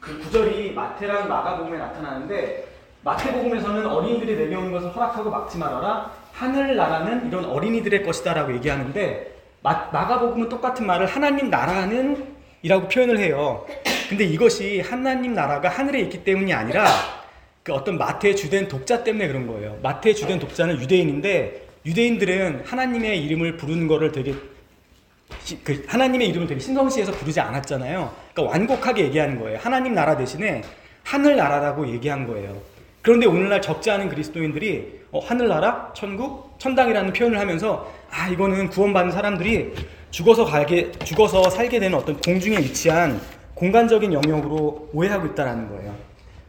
그 0.00 0.18
구절이 0.20 0.72
마태랑 0.72 1.28
마가복음에 1.28 1.78
나타나는데 1.78 2.68
마태복음에서는 3.02 3.86
어린이들이 3.86 4.36
내려오는 4.36 4.72
것을 4.72 4.90
허락하고 4.90 5.30
막지 5.30 5.58
말아라. 5.58 6.10
하늘나라는 6.38 7.26
이런 7.26 7.44
어린이들의 7.44 8.04
것이다라고 8.04 8.54
얘기하는데 8.54 9.34
마, 9.62 9.90
마가복음은 9.92 10.48
똑같은 10.48 10.86
말을 10.86 11.06
하나님 11.06 11.50
나라는 11.50 12.38
이라고 12.62 12.88
표현을 12.88 13.18
해요. 13.18 13.66
근데 14.08 14.24
이것이 14.24 14.80
하나님 14.80 15.34
나라가 15.34 15.68
하늘에 15.68 16.00
있기 16.00 16.22
때문이 16.24 16.52
아니라 16.54 16.86
그 17.64 17.72
어떤 17.72 17.98
마태의 17.98 18.36
주된 18.36 18.68
독자 18.68 19.02
때문에 19.02 19.26
그런 19.26 19.46
거예요. 19.46 19.78
마태의 19.82 20.14
주된 20.14 20.38
독자는 20.38 20.80
유대인인데 20.80 21.66
유대인들은 21.84 22.64
하나님의 22.64 23.22
이름을 23.24 23.56
부르는 23.56 23.88
거를 23.88 24.12
되게 24.12 24.34
그 25.64 25.84
하나님의 25.88 26.28
이름을 26.28 26.46
되게 26.46 26.60
신성시해서 26.60 27.12
부르지 27.12 27.40
않았잖아요. 27.40 28.14
그러니까 28.32 28.52
완곡하게 28.52 29.04
얘기하는 29.06 29.40
거예요. 29.40 29.58
하나님 29.60 29.94
나라 29.94 30.16
대신에 30.16 30.62
하늘 31.04 31.36
나라라고 31.36 31.88
얘기한 31.88 32.26
거예요. 32.26 32.60
그런데 33.02 33.26
오늘날 33.26 33.60
적지 33.60 33.90
않은 33.90 34.08
그리스도인들이 34.08 34.97
어, 35.10 35.20
하늘나라, 35.20 35.92
천국, 35.94 36.54
천당이라는 36.58 37.12
표현을 37.12 37.38
하면서 37.38 37.90
아 38.10 38.28
이거는 38.28 38.68
구원받은 38.68 39.10
사람들이 39.10 39.74
죽어서 40.10 40.44
가게 40.44 40.92
죽어서 41.04 41.48
살게 41.50 41.78
되는 41.80 41.96
어떤 41.96 42.16
공중에 42.20 42.58
위치한 42.58 43.20
공간적인 43.54 44.12
영역으로 44.12 44.90
오해하고 44.92 45.26
있다라는 45.28 45.68
거예요. 45.68 45.94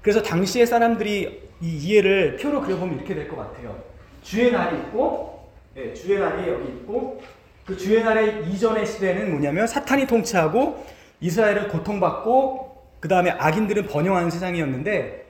그래서 0.02 0.22
당시의 0.22 0.66
사람들이 0.66 1.50
이 1.62 1.68
이해를 1.78 2.38
표로 2.38 2.62
그려보면 2.62 2.96
이렇게 2.96 3.16
될 3.16 3.28
것 3.28 3.36
같아요. 3.38 3.76
주의 4.24 4.52
날이 4.52 4.78
있고, 4.78 5.50
네, 5.76 5.94
주의 5.94 6.20
날이 6.20 6.48
여기 6.50 6.70
있고, 6.70 7.22
그 7.66 7.76
주의 7.78 8.04
날의 8.04 8.46
이전의 8.50 8.86
시대는 8.86 9.32
뭐냐면 9.32 9.68
사탄이 9.68 10.08
통치하고 10.08 10.86
이스라엘은 11.22 11.68
고통받고 11.70 12.78
그 13.00 13.08
다음에 13.08 13.32
악인들은 13.32 13.88
번영하는 13.88 14.30
세상이었는데 14.30 15.26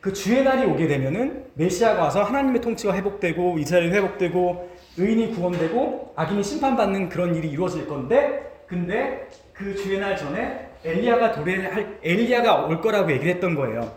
그 0.00 0.12
주의 0.12 0.44
날이 0.44 0.64
오게 0.64 0.86
되면은 0.86 1.46
메시아가 1.54 2.02
와서 2.02 2.22
하나님의 2.22 2.60
통치가 2.60 2.94
회복되고 2.94 3.58
이스라엘이 3.58 3.90
회복되고 3.90 4.70
의인이 4.96 5.34
구원되고 5.34 6.12
악인이 6.14 6.42
심판받는 6.42 7.08
그런 7.08 7.34
일이 7.34 7.48
이루어질 7.50 7.86
건데 7.88 8.62
근데 8.66 9.28
그 9.52 9.74
주의 9.74 9.98
날 9.98 10.16
전에 10.16 10.68
엘리야가 10.84 11.32
도래할 11.32 11.98
엘리야가 12.02 12.66
올 12.66 12.80
거라고 12.80 13.10
얘기를 13.10 13.34
했던 13.34 13.56
거예요. 13.56 13.92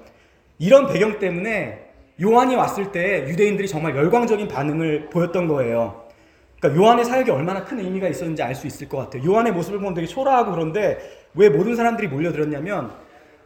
이런 0.57 0.87
배경 0.87 1.19
때문에 1.19 1.91
요한이 2.21 2.55
왔을 2.55 2.91
때 2.91 3.27
유대인들이 3.27 3.67
정말 3.67 3.95
열광적인 3.95 4.47
반응을 4.47 5.09
보였던 5.09 5.47
거예요. 5.47 6.07
그러니까 6.59 6.81
요한의 6.81 7.05
사역이 7.05 7.29
얼마나 7.31 7.63
큰 7.63 7.79
의미가 7.79 8.07
있었는지 8.07 8.41
알 8.41 8.55
수 8.55 8.65
있을 8.65 8.89
것 8.89 8.97
같아요. 8.97 9.23
요한의 9.23 9.53
모습을 9.53 9.79
보면 9.79 9.93
되게 9.93 10.07
초라하고 10.07 10.51
그런데 10.51 10.97
왜 11.35 11.49
모든 11.49 11.75
사람들이 11.75 12.07
몰려들었냐면 12.07 12.91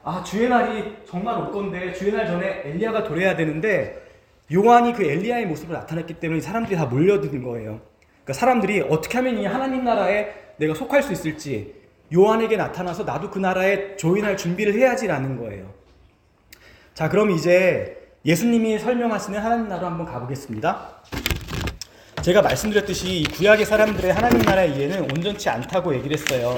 아 0.08 0.24
주의 0.24 0.48
날이 0.48 0.98
정말 1.10 1.36
올 1.40 1.52
건데 1.52 1.92
주의 1.92 2.14
날 2.14 2.28
전에 2.28 2.62
엘리야가 2.64 3.04
도래해야 3.06 3.36
되는데 3.36 4.06
요한이 4.54 4.94
그 4.94 5.04
엘리야의 5.04 5.48
모습을 5.48 5.74
나타냈기 5.74 6.20
때문에 6.20 6.42
사람들이 6.42 6.76
다 6.76 6.86
몰려드는 6.86 7.42
거예요. 7.42 7.82
그러니까 8.24 8.34
사람들이 8.34 8.82
어떻게 8.88 9.18
하면 9.18 9.40
이 9.40 9.48
하나님 9.48 9.84
나라에 9.84 10.32
내가 10.58 10.76
속할 10.76 11.02
수 11.02 11.12
있을지 11.12 11.74
요한에게 12.14 12.56
나타나서 12.56 13.04
나도 13.04 13.32
그 13.32 13.40
나라에 13.40 13.96
조인할 13.96 14.38
준비를 14.38 14.76
해야지라는 14.76 15.38
거예요. 15.38 15.74
자, 16.94 17.10
그럼 17.10 17.32
이제 17.32 17.98
예수님이 18.26 18.78
설명하시는 18.78 19.40
하나님 19.40 19.68
나라로 19.68 19.88
한번 19.88 20.06
가보겠습니다. 20.06 21.02
제가 22.22 22.44
말씀드렸듯이 22.44 23.22
이 23.22 23.24
구약의 23.24 23.66
사람들의 23.66 24.14
하나님 24.14 24.42
나라의 24.44 24.76
이해는 24.76 25.02
온전치 25.02 25.50
않다고 25.50 25.96
얘기를 25.96 26.16
했어요. 26.16 26.56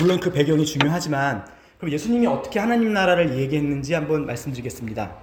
물론 0.00 0.18
그 0.18 0.32
배경이 0.32 0.66
중요하지만 0.66 1.57
그럼 1.78 1.92
예수님이 1.92 2.26
어떻게 2.26 2.58
하나님 2.58 2.92
나라를 2.92 3.38
얘기했는지 3.38 3.94
한번 3.94 4.26
말씀드리겠습니다. 4.26 5.14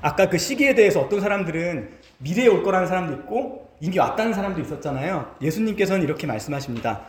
아까 0.00 0.28
그 0.28 0.38
시기에 0.38 0.74
대해서 0.74 1.00
어떤 1.00 1.20
사람들은 1.20 1.90
미래에 2.18 2.46
올 2.46 2.62
거라는 2.62 2.86
사람도 2.86 3.12
있고 3.14 3.68
이미 3.80 3.98
왔다는 3.98 4.32
사람도 4.32 4.60
있었잖아요. 4.60 5.34
예수님께서는 5.42 6.02
이렇게 6.04 6.26
말씀하십니다. 6.26 7.02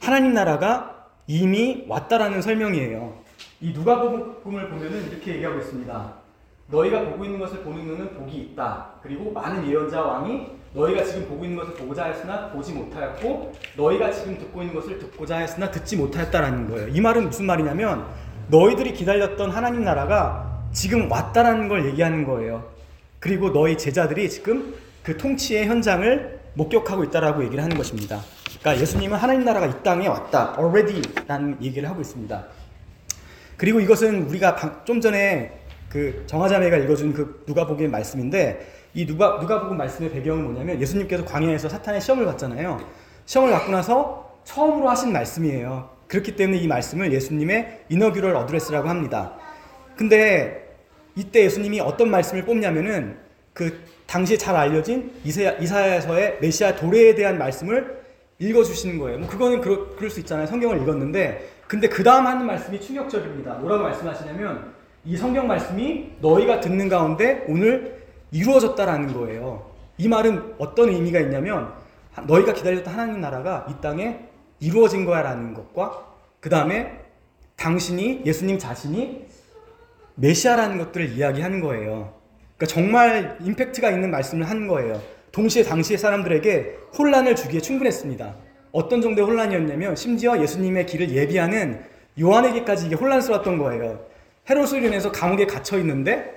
하나님 0.00 0.34
나라가 0.34 1.08
이미 1.26 1.84
왔다라는 1.88 2.42
설명이에요. 2.42 3.24
이 3.62 3.72
누가복음을 3.72 4.68
보면은 4.68 5.10
이렇게 5.10 5.36
얘기하고 5.36 5.58
있습니다. 5.60 6.12
너희가 6.68 7.08
보고 7.10 7.24
있는 7.24 7.38
것을 7.38 7.62
보는 7.62 7.86
눈은 7.86 8.14
복이 8.14 8.36
있다. 8.36 8.90
그리고 9.02 9.32
많은 9.32 9.66
예언자 9.66 10.02
왕이 10.02 10.46
너희가 10.74 11.04
지금 11.04 11.28
보고 11.28 11.44
있는 11.44 11.56
것을 11.58 11.74
보고자 11.74 12.04
하였으나 12.04 12.50
보지 12.50 12.72
못하였고 12.72 13.52
너희가 13.76 14.10
지금 14.10 14.36
듣고 14.38 14.60
있는 14.62 14.74
것을 14.74 14.98
듣고자 14.98 15.36
하였으나 15.36 15.70
듣지 15.70 15.96
못하였다라는 15.96 16.68
거예요. 16.68 16.88
이 16.88 17.00
말은 17.00 17.26
무슨 17.26 17.46
말이냐면 17.46 18.06
너희들이 18.48 18.92
기다렸던 18.92 19.50
하나님 19.50 19.84
나라가 19.84 20.62
지금 20.72 21.10
왔다라는 21.10 21.68
걸 21.68 21.86
얘기하는 21.86 22.24
거예요. 22.24 22.68
그리고 23.20 23.52
너희 23.52 23.78
제자들이 23.78 24.28
지금 24.28 24.74
그 25.04 25.16
통치의 25.16 25.66
현장을 25.66 26.40
목격하고 26.54 27.04
있다라고 27.04 27.44
얘기를 27.44 27.62
하는 27.62 27.76
것입니다. 27.76 28.20
그러니까 28.60 28.82
예수님은 28.82 29.16
하나님 29.16 29.44
나라가 29.44 29.66
이 29.66 29.82
땅에 29.82 30.08
왔다, 30.08 30.56
already라는 30.58 31.58
얘기를 31.62 31.88
하고 31.88 32.00
있습니다. 32.00 32.44
그리고 33.56 33.80
이것은 33.80 34.24
우리가 34.28 34.84
좀 34.84 35.00
전에 35.00 35.60
그 35.88 36.24
정화자매가 36.26 36.76
읽어준 36.78 37.12
그 37.12 37.44
누가복음 37.46 37.90
말씀인데 37.90 38.73
이 38.94 39.04
누가 39.04 39.38
누가복음 39.40 39.76
말씀의 39.76 40.12
배경은 40.12 40.44
뭐냐면 40.44 40.80
예수님께서 40.80 41.24
광야에서 41.24 41.68
사탄의 41.68 42.00
시험을 42.00 42.24
받잖아요. 42.26 42.78
시험을 43.26 43.52
받고 43.52 43.72
나서 43.72 44.38
처음으로 44.44 44.88
하신 44.88 45.12
말씀이에요. 45.12 45.90
그렇기 46.06 46.36
때문에 46.36 46.58
이 46.58 46.68
말씀을 46.68 47.12
예수님의 47.12 47.86
inaugural 47.88 48.36
address라고 48.36 48.88
합니다. 48.88 49.32
근데 49.96 50.76
이때 51.16 51.44
예수님이 51.44 51.80
어떤 51.80 52.08
말씀을 52.10 52.44
뽑냐면은 52.44 53.16
그 53.52 53.80
당시에 54.06 54.36
잘 54.36 54.54
알려진 54.54 55.12
이사야, 55.24 55.58
이사야서의 55.58 56.38
메시아 56.40 56.76
도래에 56.76 57.16
대한 57.16 57.36
말씀을 57.38 58.02
읽어주시는 58.38 58.98
거예요. 58.98 59.18
뭐 59.18 59.28
그거는 59.28 59.60
그러, 59.60 59.94
그럴 59.96 60.10
수 60.10 60.20
있잖아요. 60.20 60.46
성경을 60.46 60.82
읽었는데 60.82 61.48
근데 61.66 61.88
그 61.88 62.04
다음 62.04 62.26
하는 62.26 62.46
말씀이 62.46 62.80
충격적입니다. 62.80 63.54
뭐라고 63.54 63.84
말씀하시냐면 63.84 64.72
이 65.04 65.16
성경 65.16 65.48
말씀이 65.48 66.12
너희가 66.20 66.60
듣는 66.60 66.88
가운데 66.88 67.44
오늘 67.48 68.03
이루어졌다라는 68.30 69.14
거예요. 69.14 69.70
이 69.98 70.08
말은 70.08 70.54
어떤 70.58 70.88
의미가 70.88 71.20
있냐면 71.20 71.72
너희가 72.26 72.52
기다렸던 72.52 72.92
하나님 72.92 73.20
나라가 73.20 73.66
이 73.70 73.80
땅에 73.80 74.20
이루어진 74.60 75.04
거야라는 75.04 75.54
것과 75.54 76.06
그 76.40 76.48
다음에 76.48 77.00
당신이 77.56 78.22
예수님 78.24 78.58
자신이 78.58 79.26
메시아라는 80.16 80.78
것들을 80.78 81.10
이야기하는 81.10 81.60
거예요. 81.60 82.14
그러니까 82.56 82.66
정말 82.66 83.38
임팩트가 83.40 83.90
있는 83.90 84.10
말씀을 84.10 84.48
한 84.48 84.66
거예요. 84.68 85.00
동시에 85.32 85.64
당시의 85.64 85.98
사람들에게 85.98 86.76
혼란을 86.96 87.34
주기에 87.34 87.60
충분했습니다. 87.60 88.34
어떤 88.70 89.00
정도의 89.00 89.26
혼란이었냐면 89.26 89.96
심지어 89.96 90.40
예수님의 90.40 90.86
길을 90.86 91.10
예비하는 91.10 91.84
요한에게까지 92.20 92.86
이게 92.86 92.94
혼란스러웠던 92.94 93.58
거예요. 93.58 94.06
헤롯을 94.48 94.84
인해서 94.84 95.10
감옥에 95.10 95.46
갇혀 95.46 95.78
있는데 95.78 96.33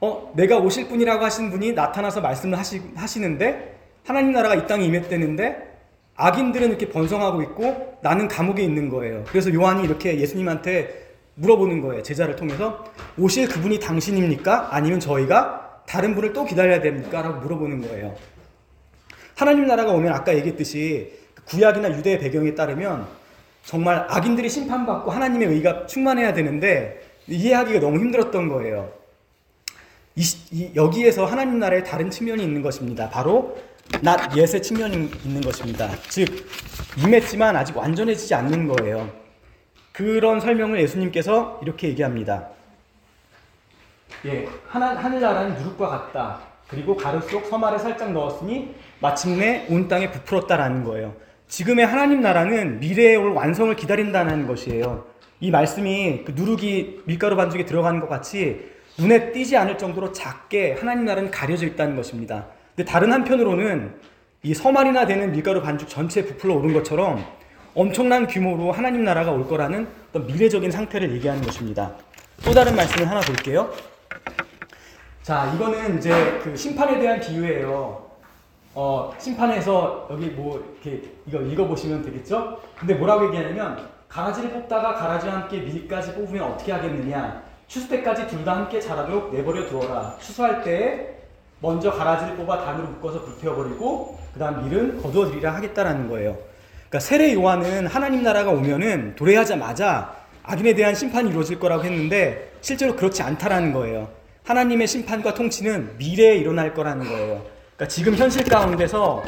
어 0.00 0.32
내가 0.34 0.58
오실 0.58 0.88
분이라고 0.88 1.24
하신 1.24 1.50
분이 1.50 1.72
나타나서 1.72 2.20
말씀을 2.20 2.58
하시, 2.58 2.80
하시는데 2.94 3.78
하나님 4.04 4.32
나라가 4.32 4.54
이 4.54 4.66
땅에 4.66 4.84
임했대는데 4.86 5.70
악인들은 6.16 6.68
이렇게 6.68 6.88
번성하고 6.88 7.42
있고 7.42 7.98
나는 8.02 8.28
감옥에 8.28 8.62
있는 8.62 8.88
거예요. 8.88 9.24
그래서 9.28 9.52
요한이 9.52 9.84
이렇게 9.84 10.18
예수님한테 10.18 11.08
물어보는 11.34 11.80
거예요. 11.80 12.02
제자를 12.02 12.36
통해서 12.36 12.84
오실 13.18 13.48
그분이 13.48 13.80
당신입니까? 13.80 14.68
아니면 14.74 15.00
저희가 15.00 15.82
다른 15.86 16.14
분을 16.14 16.32
또 16.32 16.44
기다려야 16.44 16.80
됩니까? 16.80 17.22
라고 17.22 17.40
물어보는 17.40 17.80
거예요. 17.82 18.14
하나님 19.36 19.66
나라가 19.66 19.92
오면 19.92 20.12
아까 20.12 20.34
얘기했듯이 20.36 21.12
구약이나 21.46 21.90
유대의 21.96 22.18
배경에 22.18 22.54
따르면 22.54 23.06
정말 23.64 24.06
악인들이 24.08 24.48
심판받고 24.48 25.10
하나님의 25.10 25.48
의가 25.48 25.86
충만해야 25.86 26.32
되는데 26.34 27.00
이해하기가 27.26 27.80
너무 27.80 27.98
힘들었던 27.98 28.48
거예요. 28.48 28.99
이, 30.16 30.22
이, 30.50 30.70
여기에서 30.74 31.24
하나님 31.24 31.58
나라의 31.58 31.84
다른 31.84 32.10
측면이 32.10 32.42
있는 32.42 32.62
것입니다. 32.62 33.08
바로 33.08 33.56
낫 34.02 34.36
옛의 34.36 34.62
측면이 34.62 35.10
있는 35.24 35.40
것입니다. 35.40 35.88
즉 36.08 36.26
임했지만 36.98 37.56
아직 37.56 37.76
완전해지지 37.76 38.34
않는 38.34 38.68
거예요. 38.68 39.10
그런 39.92 40.40
설명을 40.40 40.80
예수님께서 40.80 41.60
이렇게 41.62 41.88
얘기합니다. 41.88 42.48
예, 44.26 44.46
하나, 44.66 44.94
하늘나라는 44.96 45.56
누룩과 45.56 45.88
같다. 45.88 46.40
그리고 46.68 46.96
가루 46.96 47.20
속 47.20 47.46
서말에 47.46 47.78
살짝 47.78 48.12
넣었으니 48.12 48.74
마침내 49.00 49.66
온 49.68 49.88
땅에 49.88 50.10
부풀었다라는 50.10 50.84
거예요. 50.84 51.14
지금의 51.48 51.86
하나님 51.86 52.20
나라는 52.20 52.78
미래에 52.78 53.16
올 53.16 53.32
완성을 53.32 53.74
기다린다는 53.74 54.46
것이에요. 54.46 55.04
이 55.40 55.50
말씀이 55.50 56.22
그 56.24 56.32
누룩이 56.32 57.00
밀가루 57.06 57.34
반죽에 57.34 57.64
들어가는 57.64 57.98
것 57.98 58.08
같이 58.08 58.70
눈에 59.00 59.32
띄지 59.32 59.56
않을 59.56 59.78
정도로 59.78 60.12
작게 60.12 60.74
하나님 60.74 61.06
나라는 61.06 61.30
가려져 61.30 61.66
있다는 61.66 61.96
것입니다. 61.96 62.46
근데 62.76 62.90
다른 62.90 63.12
한편으로는 63.12 63.94
이 64.42 64.52
서말이나 64.54 65.06
되는 65.06 65.32
밀가루 65.32 65.62
반죽 65.62 65.88
전체에 65.88 66.24
부풀어 66.24 66.54
오른 66.54 66.74
것처럼 66.74 67.24
엄청난 67.74 68.26
규모로 68.26 68.72
하나님 68.72 69.04
나라가 69.04 69.30
올 69.32 69.48
거라는 69.48 69.88
어떤 70.10 70.26
미래적인 70.26 70.70
상태를 70.70 71.12
얘기하는 71.12 71.42
것입니다. 71.42 71.92
또 72.44 72.52
다른 72.52 72.76
말씀을 72.76 73.08
하나 73.08 73.20
볼게요. 73.20 73.72
자, 75.22 75.50
이거는 75.54 75.98
이제 75.98 76.10
그 76.42 76.54
심판에 76.54 76.98
대한 76.98 77.20
비유예요. 77.20 78.10
어, 78.74 79.14
심판에서 79.18 80.08
여기 80.10 80.26
뭐 80.26 80.74
이렇게 80.82 81.02
이거 81.26 81.40
읽어보시면 81.40 82.02
되겠죠? 82.02 82.60
근데 82.78 82.94
뭐라고 82.94 83.26
얘기하냐면 83.26 83.88
가라지를 84.08 84.50
뽑다가 84.50 84.94
가라지와 84.94 85.34
함께 85.34 85.58
밀까지 85.58 86.14
뽑으면 86.14 86.52
어떻게 86.52 86.72
하겠느냐? 86.72 87.49
추수 87.70 87.88
때까지 87.88 88.26
둘 88.26 88.44
다 88.44 88.56
함께 88.56 88.80
자라도록 88.80 89.32
내버려 89.32 89.64
두어라. 89.68 90.16
추수할 90.20 90.64
때 90.64 91.14
먼저 91.60 91.92
가라지를 91.92 92.34
뽑아 92.36 92.64
단으로 92.64 92.88
묶어서 92.88 93.22
불태워버리고 93.22 94.18
그 94.34 94.40
다음 94.40 94.64
밀은 94.64 95.00
거두어들이라 95.00 95.54
하겠다라는 95.54 96.08
거예요. 96.08 96.36
그러니까 96.88 96.98
세례 96.98 97.32
요한은 97.32 97.86
하나님 97.86 98.24
나라가 98.24 98.50
오면은 98.50 99.14
도래하자마자 99.14 100.16
악인에 100.42 100.74
대한 100.74 100.96
심판이 100.96 101.30
이루어질 101.30 101.60
거라고 101.60 101.84
했는데 101.84 102.50
실제로 102.60 102.96
그렇지 102.96 103.22
않다라는 103.22 103.72
거예요. 103.72 104.08
하나님의 104.44 104.88
심판과 104.88 105.34
통치는 105.34 105.96
미래에 105.96 106.38
일어날 106.38 106.74
거라는 106.74 107.06
거예요. 107.06 107.44
그러니까 107.76 107.86
지금 107.86 108.16
현실 108.16 108.42
가운데서 108.42 109.22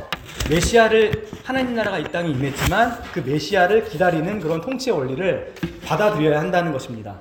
메시아를 0.51 1.29
하나님 1.45 1.77
나라가 1.77 1.97
이 2.01 2.11
땅에 2.11 2.31
임했지만 2.31 2.99
그 3.13 3.21
메시아를 3.21 3.85
기다리는 3.85 4.41
그런 4.41 4.61
통치 4.61 4.91
원리를 4.91 5.55
받아들여야 5.87 6.41
한다는 6.41 6.73
것입니다. 6.73 7.15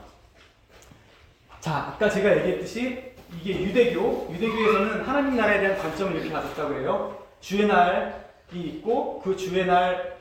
자, 1.62 1.94
아까 1.94 2.10
제가 2.10 2.38
얘기했듯이 2.38 3.04
이게 3.40 3.62
유대교, 3.62 4.30
유대교에서는 4.34 5.04
하나님 5.04 5.38
나라에 5.38 5.60
대한 5.62 5.78
관점을 5.78 6.14
이렇게 6.16 6.30
가졌다고 6.32 6.74
해요. 6.80 7.24
주의 7.40 7.68
날이 7.68 8.12
있고 8.56 9.22
그 9.24 9.38
주의 9.38 9.66
날 9.66 10.20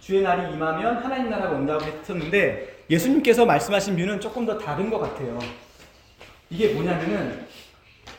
주의 0.00 0.20
날이 0.20 0.52
임하면 0.52 0.98
하나님 0.98 1.30
나라가 1.30 1.54
온다고 1.54 1.82
했었는데 1.84 2.84
예수님께서 2.90 3.46
말씀하신 3.46 3.96
뷰는 3.96 4.20
조금 4.20 4.44
더 4.44 4.58
다른 4.58 4.90
것 4.90 4.98
같아요. 4.98 5.38
이게 6.50 6.74
뭐냐면은 6.74 7.46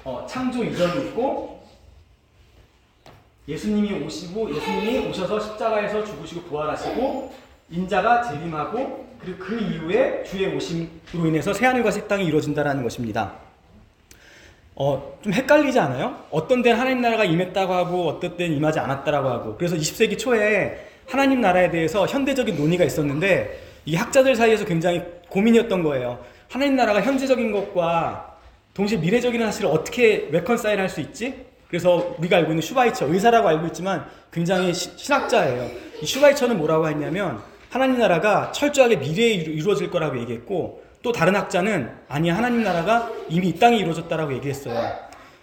어, 0.04 0.26
창조 0.28 0.64
이전이 0.64 1.10
있고 1.10 1.64
예수님이 3.48 4.04
오시고 4.04 4.56
예수님이 4.56 5.10
오셔서 5.10 5.40
십자가에서 5.40 6.04
죽으시고 6.04 6.42
부활하시고 6.44 7.34
인자가 7.70 8.24
재림하고 8.24 9.03
그리고 9.24 9.40
그 9.40 9.58
이후에 9.58 10.24
주의 10.24 10.54
오심으로 10.54 11.28
인해서 11.28 11.54
새 11.54 11.66
하늘과 11.66 11.92
새 11.92 12.08
땅이 12.08 12.26
이루어진다라는 12.26 12.84
것입니다. 12.84 13.36
어, 14.76 15.18
좀 15.22 15.32
헷갈리지 15.34 15.80
않아요? 15.80 16.18
어떤 16.30 16.62
데는 16.62 16.80
하나님 16.80 17.02
나라가 17.02 17.24
임했다고 17.24 17.74
하고 17.74 18.08
어떤 18.08 18.36
때는 18.36 18.58
임하지 18.58 18.80
않았다라고 18.80 19.30
하고 19.30 19.56
그래서 19.58 19.76
20세기 19.76 20.18
초에 20.18 20.90
하나님 21.08 21.42
나라에 21.42 21.70
대해서 21.70 22.06
현대적인 22.06 22.58
논의가 22.58 22.84
있었는데 22.84 23.62
이 23.86 23.96
학자들 23.96 24.36
사이에서 24.36 24.66
굉장히 24.66 25.02
고민이었던 25.30 25.84
거예요. 25.84 26.20
하나님 26.50 26.76
나라가 26.76 27.02
현재적인 27.02 27.52
것과 27.52 28.38
동시에 28.74 28.98
미래적인 28.98 29.40
사실을 29.42 29.70
어떻게 29.70 30.28
레컨사일 30.32 30.80
할 30.80 30.90
수 30.90 31.02
있지? 31.02 31.46
그래서 31.70 32.16
우리가 32.20 32.38
알고 32.38 32.52
있는 32.52 32.62
슈바이처 32.62 33.08
의사라고 33.08 33.48
알고 33.48 33.68
있지만 33.68 34.06
굉장히 34.32 34.74
시, 34.74 34.92
신학자예요. 34.96 35.70
이 36.02 36.06
슈바이처는 36.06 36.58
뭐라고 36.58 36.88
했냐면 36.88 37.42
하나님 37.74 37.98
나라가 37.98 38.52
철저하게 38.52 38.98
미래에 38.98 39.34
이루어질 39.34 39.90
거라고 39.90 40.20
얘기했고 40.20 40.84
또 41.02 41.12
다른 41.12 41.36
학자는 41.36 41.90
아니 42.08 42.30
하나님 42.30 42.62
나라가 42.62 43.10
이미 43.30 43.48
이 43.50 43.58
땅에 43.58 43.78
이루어졌다라고 43.78 44.32
얘기했어요. 44.36 44.80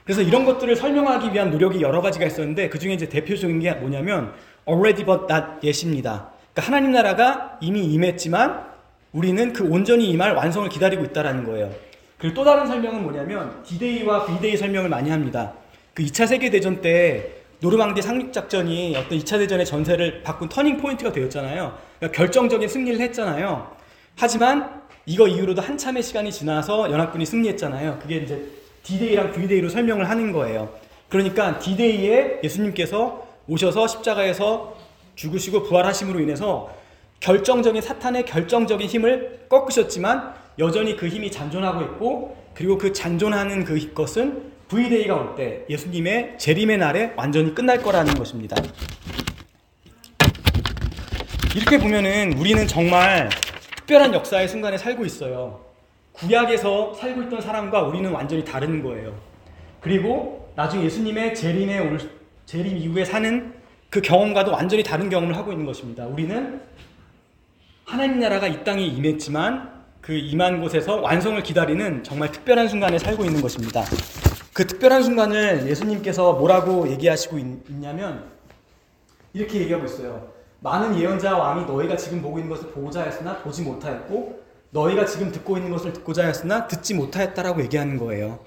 그래서 0.04 0.22
이런 0.22 0.44
것들을 0.44 0.76
설명하기 0.76 1.32
위한 1.32 1.50
노력이 1.50 1.82
여러 1.82 2.00
가지가 2.00 2.26
있었는데 2.26 2.68
그 2.68 2.78
중에 2.78 2.92
이제 2.92 3.08
대표적인 3.08 3.58
게 3.58 3.72
뭐냐면 3.72 4.32
already 4.68 5.04
but 5.04 5.24
not 5.28 5.66
yet입니다. 5.66 6.30
그러니까 6.52 6.62
하나님 6.68 6.92
나라가 6.92 7.58
이미 7.60 7.84
임했지만 7.86 8.64
우리는 9.10 9.52
그 9.52 9.68
온전히 9.68 10.08
임할 10.10 10.36
완성을 10.36 10.68
기다리고 10.68 11.02
있다라는 11.06 11.42
거예요. 11.42 11.72
그리고 12.16 12.36
또 12.36 12.44
다른 12.44 12.64
설명은 12.64 13.02
뭐냐면 13.02 13.60
D-Day와 13.64 14.26
V-Day 14.26 14.56
설명을 14.56 14.88
많이 14.88 15.10
합니다. 15.10 15.54
그 15.94 16.04
2차 16.04 16.28
세계 16.28 16.48
대전 16.50 16.80
때 16.80 17.39
노르망디 17.60 18.00
상륙작전이 18.00 18.96
어떤 18.96 19.18
2차 19.18 19.38
대전의 19.38 19.66
전세를 19.66 20.22
바꾼 20.22 20.48
turning 20.48 20.78
point가 20.78 21.12
되었잖아요. 21.12 21.76
그러니까 21.98 22.16
결정적인 22.16 22.68
승리를 22.68 22.98
했잖아요. 23.00 23.70
하지만 24.16 24.80
이거 25.04 25.28
이후로도 25.28 25.60
한참의 25.60 26.02
시간이 26.02 26.32
지나서 26.32 26.90
연합군이 26.90 27.26
승리했잖아요. 27.26 27.98
그게 28.00 28.16
이제 28.16 28.46
D-Day랑 28.82 29.32
V-Day로 29.32 29.68
설명을 29.68 30.08
하는 30.08 30.32
거예요. 30.32 30.74
그러니까 31.10 31.58
D-Day에 31.58 32.40
예수님께서 32.42 33.26
오셔서 33.46 33.86
십자가에서 33.86 34.76
죽으시고 35.16 35.64
부활하심으로 35.64 36.20
인해서 36.20 36.70
결정적인 37.20 37.82
사탄의 37.82 38.24
결정적인 38.24 38.88
힘을 38.88 39.46
꺾으셨지만 39.50 40.34
여전히 40.58 40.96
그 40.96 41.08
힘이 41.08 41.30
잔존하고 41.30 41.82
있고 41.82 42.36
그리고 42.54 42.78
그 42.78 42.92
잔존하는 42.92 43.64
그 43.64 43.92
것은 43.92 44.49
V데이가 44.70 45.14
올 45.16 45.34
때 45.34 45.64
예수님의 45.68 46.38
재림의 46.38 46.78
날에 46.78 47.12
완전히 47.16 47.52
끝날 47.54 47.82
거라는 47.82 48.14
것입니다. 48.14 48.56
이렇게 51.56 51.78
보면은 51.78 52.34
우리는 52.38 52.66
정말 52.68 53.28
특별한 53.76 54.14
역사의 54.14 54.46
순간에 54.48 54.78
살고 54.78 55.04
있어요. 55.04 55.64
구약에서 56.12 56.94
살고 56.94 57.24
있던 57.24 57.40
사람과 57.40 57.82
우리는 57.82 58.10
완전히 58.12 58.44
다른 58.44 58.82
거예요. 58.82 59.18
그리고 59.80 60.52
나중에 60.54 60.84
예수님의 60.84 61.34
재림에 61.34 61.78
올, 61.80 61.98
재림 62.46 62.76
이후에 62.76 63.04
사는 63.04 63.52
그 63.88 64.00
경험과도 64.00 64.52
완전히 64.52 64.84
다른 64.84 65.10
경험을 65.10 65.36
하고 65.36 65.50
있는 65.50 65.66
것입니다. 65.66 66.06
우리는 66.06 66.60
하나님 67.84 68.20
나라가 68.20 68.46
이 68.46 68.62
땅에 68.62 68.84
임했지만 68.84 69.80
그 70.00 70.12
임한 70.12 70.60
곳에서 70.60 71.00
완성을 71.00 71.42
기다리는 71.42 72.04
정말 72.04 72.30
특별한 72.30 72.68
순간에 72.68 72.98
살고 72.98 73.24
있는 73.24 73.40
것입니다. 73.42 73.82
그 74.60 74.66
특별한 74.66 75.02
순간을 75.02 75.70
예수님께서 75.70 76.34
뭐라고 76.34 76.86
얘기하시고 76.90 77.38
있, 77.38 77.46
냐면 77.68 78.26
이렇게 79.32 79.60
얘기하고 79.60 79.86
있어요. 79.86 80.32
많은 80.58 80.98
예언자와 80.98 81.38
왕이 81.38 81.64
너희가 81.64 81.96
지금 81.96 82.20
보고 82.20 82.38
있는 82.38 82.54
것을 82.54 82.70
보고자 82.70 83.04
했으나 83.04 83.38
보지 83.38 83.62
못하였고 83.62 84.42
너희가 84.68 85.06
지금 85.06 85.32
듣고 85.32 85.56
있는 85.56 85.70
것을 85.70 85.94
듣고자 85.94 86.26
했으나 86.26 86.68
듣지 86.68 86.92
못하였다라고 86.92 87.62
얘기하는 87.62 87.96
거예요. 87.96 88.38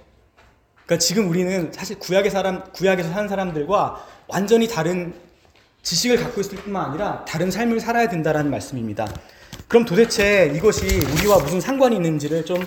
그러니까 0.86 1.00
지금 1.00 1.30
우리는 1.30 1.72
사실 1.74 1.98
구약의 1.98 2.30
사람 2.30 2.64
구약에서 2.74 3.10
사는 3.10 3.28
사람들과 3.28 4.06
완전히 4.28 4.68
다른 4.68 5.16
지식을 5.82 6.18
갖고 6.18 6.42
있을 6.42 6.60
뿐만 6.60 6.92
아니라 6.92 7.26
다른 7.26 7.50
삶을 7.50 7.80
살아야 7.80 8.08
된다라는 8.08 8.52
말씀입니다. 8.52 9.08
그럼 9.68 9.84
도대체 9.84 10.54
이것이 10.56 10.86
우리와 10.86 11.40
무슨 11.40 11.60
상관이 11.60 11.96
있는지를 11.96 12.46
좀 12.46 12.64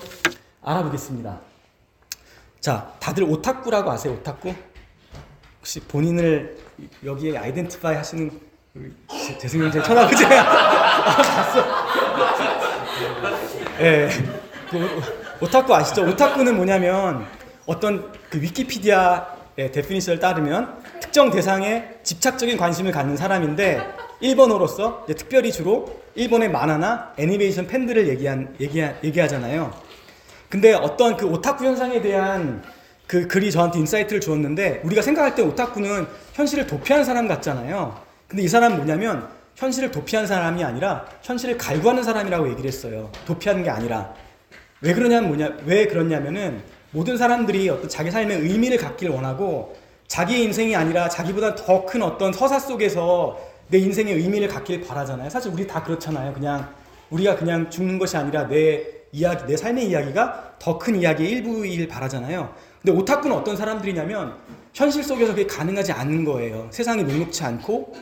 알아보겠습니다. 0.63 1.46
자, 2.59 2.91
다들 2.99 3.23
오타쿠라고 3.23 3.91
아세요? 3.91 4.13
오타쿠? 4.13 4.53
혹시 5.59 5.79
본인을 5.81 6.57
여기에 7.03 7.37
아이덴티파이 7.37 7.95
하시는 7.95 8.31
재승용 9.39 9.71
제 9.71 9.81
천하부지 9.81 10.23
봤어. 10.27 11.65
예. 13.81 14.09
그 14.69 15.01
오타쿠 15.41 15.73
아시죠? 15.73 16.03
오타쿠는 16.07 16.55
뭐냐면 16.55 17.25
어떤 17.65 18.11
그 18.29 18.41
위키피디아의 18.41 19.71
definition을 19.71 20.19
따르면 20.19 20.83
특정 20.99 21.29
대상에 21.31 21.85
집착적인 22.03 22.57
관심을 22.57 22.91
갖는 22.91 23.17
사람인데 23.17 23.81
일본어로서 24.19 25.05
특별히 25.07 25.51
주로 25.51 26.01
일본의 26.15 26.49
만화나 26.49 27.13
애니메이션 27.17 27.67
팬들을 27.67 28.07
얘기한, 28.07 28.55
얘기하, 28.59 28.93
얘기하잖아요. 29.03 29.86
근데 30.49 30.73
어떤 30.73 31.17
그 31.17 31.25
오타쿠 31.25 31.65
현상에 31.65 32.01
대한 32.01 32.63
그 33.05 33.27
글이 33.27 33.51
저한테 33.51 33.79
insight를 33.79 34.19
주었는데 34.21 34.81
우리가 34.83 35.01
생각할 35.01 35.35
때 35.35 35.41
오타쿠는 35.41 36.07
현실을 36.33 36.67
도피한 36.67 37.03
사람 37.03 37.27
같잖아요. 37.27 37.97
근데 38.27 38.43
이 38.43 38.47
사람은 38.47 38.77
뭐냐면 38.77 39.27
현실을 39.55 39.91
도피한 39.91 40.27
사람이 40.27 40.63
아니라 40.63 41.05
현실을 41.23 41.57
갈구하는 41.57 42.03
사람이라고 42.03 42.49
얘기를 42.49 42.67
했어요. 42.67 43.11
도피하는 43.25 43.63
게 43.63 43.69
아니라. 43.69 44.13
왜 44.81 44.93
그러냐면 44.93 45.29
뭐냐, 45.29 45.57
왜 45.65 45.87
그러냐면은 45.87 46.61
모든 46.91 47.17
사람들이 47.17 47.67
어떤 47.69 47.89
자기 47.89 48.11
삶의 48.11 48.41
의미를 48.41 48.77
갖기를 48.77 49.13
원하고 49.13 49.75
자기의 50.07 50.43
인생이 50.43 50.75
아니라 50.75 51.09
자기보다 51.09 51.55
더 51.55 51.85
큰 51.85 52.01
어떤 52.01 52.31
서사 52.31 52.59
속에서 52.59 53.39
내 53.69 53.79
인생의 53.79 54.13
의미를 54.15 54.47
갖기를 54.47 54.85
바라잖아요. 54.85 55.29
사실 55.29 55.51
우리 55.51 55.65
다 55.67 55.83
그렇잖아요. 55.83 56.33
그냥 56.33 56.69
우리가 57.09 57.35
그냥 57.35 57.69
죽는 57.69 57.97
것이 57.99 58.15
아니라 58.15 58.47
내 58.47 58.85
이야기, 59.11 59.45
내 59.45 59.57
삶의 59.57 59.87
이야기가 59.89 60.55
더 60.59 60.77
큰 60.77 60.95
이야기의 60.95 61.29
일부일 61.31 61.87
바라잖아요. 61.87 62.53
근데 62.81 62.97
오타쿠는 62.97 63.35
어떤 63.35 63.55
사람들이냐면 63.55 64.35
현실 64.73 65.03
속에서 65.03 65.33
그게 65.33 65.47
가능하지 65.47 65.91
않는 65.91 66.25
거예요. 66.25 66.67
세상이 66.71 67.03
녹록치 67.03 67.43
않고 67.43 67.93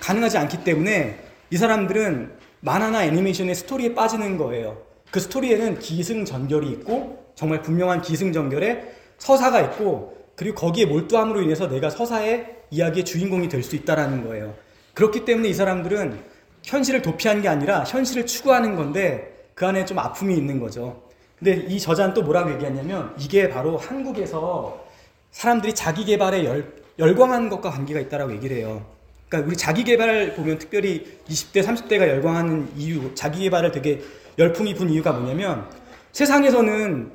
가능하지 0.00 0.38
않기 0.38 0.64
때문에 0.64 1.20
이 1.50 1.56
사람들은 1.56 2.32
만화나 2.60 3.04
애니메이션의 3.04 3.54
스토리에 3.54 3.94
빠지는 3.94 4.36
거예요. 4.38 4.82
그 5.10 5.20
스토리에는 5.20 5.78
기승전결이 5.78 6.68
있고 6.70 7.24
정말 7.34 7.62
분명한 7.62 8.02
기승전결에 8.02 8.94
서사가 9.18 9.60
있고 9.60 10.16
그리고 10.34 10.56
거기에 10.56 10.86
몰두함으로 10.86 11.42
인해서 11.42 11.68
내가 11.68 11.90
서사의 11.90 12.56
이야기의 12.70 13.04
주인공이 13.04 13.48
될 13.48 13.62
수 13.62 13.76
있다라는 13.76 14.26
거예요. 14.26 14.54
그렇기 14.94 15.24
때문에 15.24 15.48
이 15.48 15.54
사람들은 15.54 16.18
현실을 16.64 17.02
도피한 17.02 17.42
게 17.42 17.48
아니라 17.48 17.84
현실을 17.84 18.26
추구하는 18.26 18.74
건데 18.74 19.33
그 19.54 19.66
안에 19.66 19.84
좀 19.84 19.98
아픔이 19.98 20.34
있는 20.36 20.58
거죠. 20.60 21.02
근데 21.38 21.64
이 21.68 21.78
저자는 21.78 22.14
또 22.14 22.22
뭐라고 22.22 22.52
얘기하냐면 22.54 23.14
이게 23.18 23.48
바로 23.48 23.76
한국에서 23.76 24.84
사람들이 25.30 25.74
자기 25.74 26.04
개발에 26.04 26.44
열, 26.44 26.72
열광하는 26.98 27.48
것과 27.48 27.70
관계가 27.70 28.00
있다라고 28.00 28.32
얘기를 28.34 28.56
해요. 28.56 28.84
그러니까 29.28 29.48
우리 29.48 29.56
자기 29.56 29.82
개발 29.84 30.34
보면 30.34 30.58
특별히 30.58 31.18
20대, 31.28 31.64
30대가 31.64 32.00
열광하는 32.08 32.68
이유, 32.76 33.14
자기 33.14 33.40
개발을 33.42 33.72
되게 33.72 34.00
열풍이 34.38 34.74
분 34.74 34.90
이유가 34.90 35.12
뭐냐면 35.12 35.68
세상에서는 36.12 37.12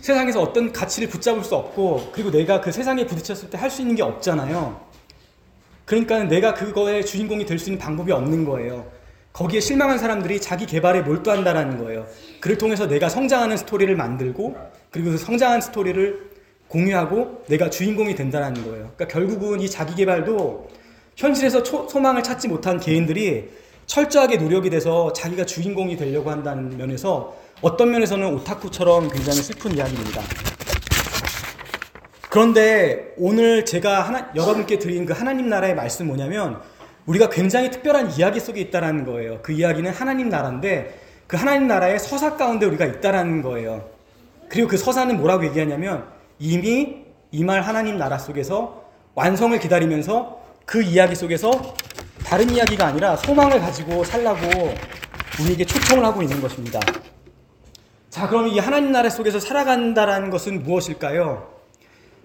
세상에서 0.00 0.42
어떤 0.42 0.70
가치를 0.70 1.08
붙잡을 1.08 1.42
수 1.44 1.54
없고 1.56 2.10
그리고 2.12 2.30
내가 2.30 2.60
그 2.60 2.70
세상에 2.70 3.06
부딪혔을 3.06 3.48
때 3.48 3.56
할 3.56 3.70
수 3.70 3.80
있는 3.80 3.96
게 3.96 4.02
없잖아요. 4.02 4.78
그러니까 5.86 6.24
내가 6.24 6.52
그거의 6.54 7.04
주인공이 7.04 7.46
될 7.46 7.58
수 7.58 7.70
있는 7.70 7.78
방법이 7.78 8.12
없는 8.12 8.44
거예요. 8.44 8.86
거기에 9.34 9.58
실망한 9.58 9.98
사람들이 9.98 10.40
자기 10.40 10.64
개발에 10.64 11.02
몰두한다라는 11.02 11.78
거예요. 11.78 12.06
그를 12.40 12.56
통해서 12.56 12.86
내가 12.86 13.08
성장하는 13.08 13.56
스토리를 13.56 13.94
만들고 13.96 14.56
그리고 14.92 15.10
그 15.10 15.18
성장한 15.18 15.60
스토리를 15.60 16.30
공유하고 16.68 17.42
내가 17.48 17.68
주인공이 17.68 18.14
된다는 18.14 18.54
거예요. 18.64 18.92
그러니까 18.94 19.08
결국은 19.08 19.60
이 19.60 19.68
자기 19.68 19.96
개발도 19.96 20.68
현실에서 21.16 21.64
초, 21.64 21.88
소망을 21.88 22.22
찾지 22.22 22.46
못한 22.46 22.78
개인들이 22.78 23.50
철저하게 23.86 24.36
노력이 24.36 24.70
돼서 24.70 25.12
자기가 25.12 25.44
주인공이 25.46 25.96
되려고 25.96 26.30
한다는 26.30 26.76
면에서 26.76 27.36
어떤 27.60 27.90
면에서는 27.90 28.34
오타쿠처럼 28.34 29.08
굉장히 29.08 29.38
슬픈 29.38 29.76
이야기입니다. 29.76 30.22
그런데 32.30 33.14
오늘 33.16 33.64
제가 33.64 34.02
하나, 34.02 34.30
여러분께 34.34 34.78
드린 34.78 35.06
그 35.06 35.12
하나님 35.12 35.48
나라의 35.48 35.74
말씀 35.74 36.06
뭐냐면 36.06 36.60
우리가 37.06 37.28
굉장히 37.28 37.70
특별한 37.70 38.12
이야기 38.12 38.40
속에 38.40 38.60
있다라는 38.60 39.04
거예요. 39.04 39.40
그 39.42 39.52
이야기는 39.52 39.90
하나님 39.92 40.28
나라인데 40.28 41.00
그 41.26 41.36
하나님 41.36 41.66
나라의 41.68 41.98
서사 41.98 42.36
가운데 42.36 42.66
우리가 42.66 42.86
있다라는 42.86 43.42
거예요. 43.42 43.88
그리고 44.48 44.68
그 44.68 44.76
서사는 44.76 45.16
뭐라고 45.18 45.44
얘기하냐면 45.46 46.06
이미 46.38 47.04
이 47.30 47.42
말 47.44 47.62
하나님 47.62 47.98
나라 47.98 48.16
속에서 48.16 48.84
완성을 49.14 49.58
기다리면서 49.58 50.40
그 50.64 50.82
이야기 50.82 51.14
속에서 51.16 51.50
다른 52.24 52.48
이야기가 52.48 52.86
아니라 52.86 53.16
소망을 53.16 53.58
가지고 53.60 54.04
살라고 54.04 54.40
우리에게 55.40 55.64
초청을 55.64 56.04
하고 56.04 56.22
있는 56.22 56.40
것입니다. 56.40 56.78
자, 58.08 58.28
그럼 58.28 58.46
이 58.46 58.58
하나님 58.60 58.92
나라 58.92 59.10
속에서 59.10 59.40
살아간다라는 59.40 60.30
것은 60.30 60.62
무엇일까요? 60.62 61.52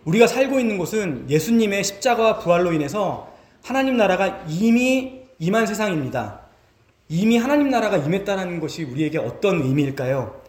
우리가 0.05 0.27
살고 0.27 0.59
있는 0.59 0.77
곳은 0.77 1.25
예수님의 1.27 1.83
십자가와 1.83 2.37
부활로 2.39 2.71
인해서 2.71 3.33
하나님 3.63 3.97
나라가 3.97 4.43
이미 4.47 5.21
임한 5.39 5.67
세상입니다. 5.67 6.41
이미 7.07 7.37
하나님 7.37 7.69
나라가 7.69 7.97
임했다는 7.97 8.59
것이 8.59 8.83
우리에게 8.83 9.17
어떤 9.17 9.61
의미일까요? 9.61 10.39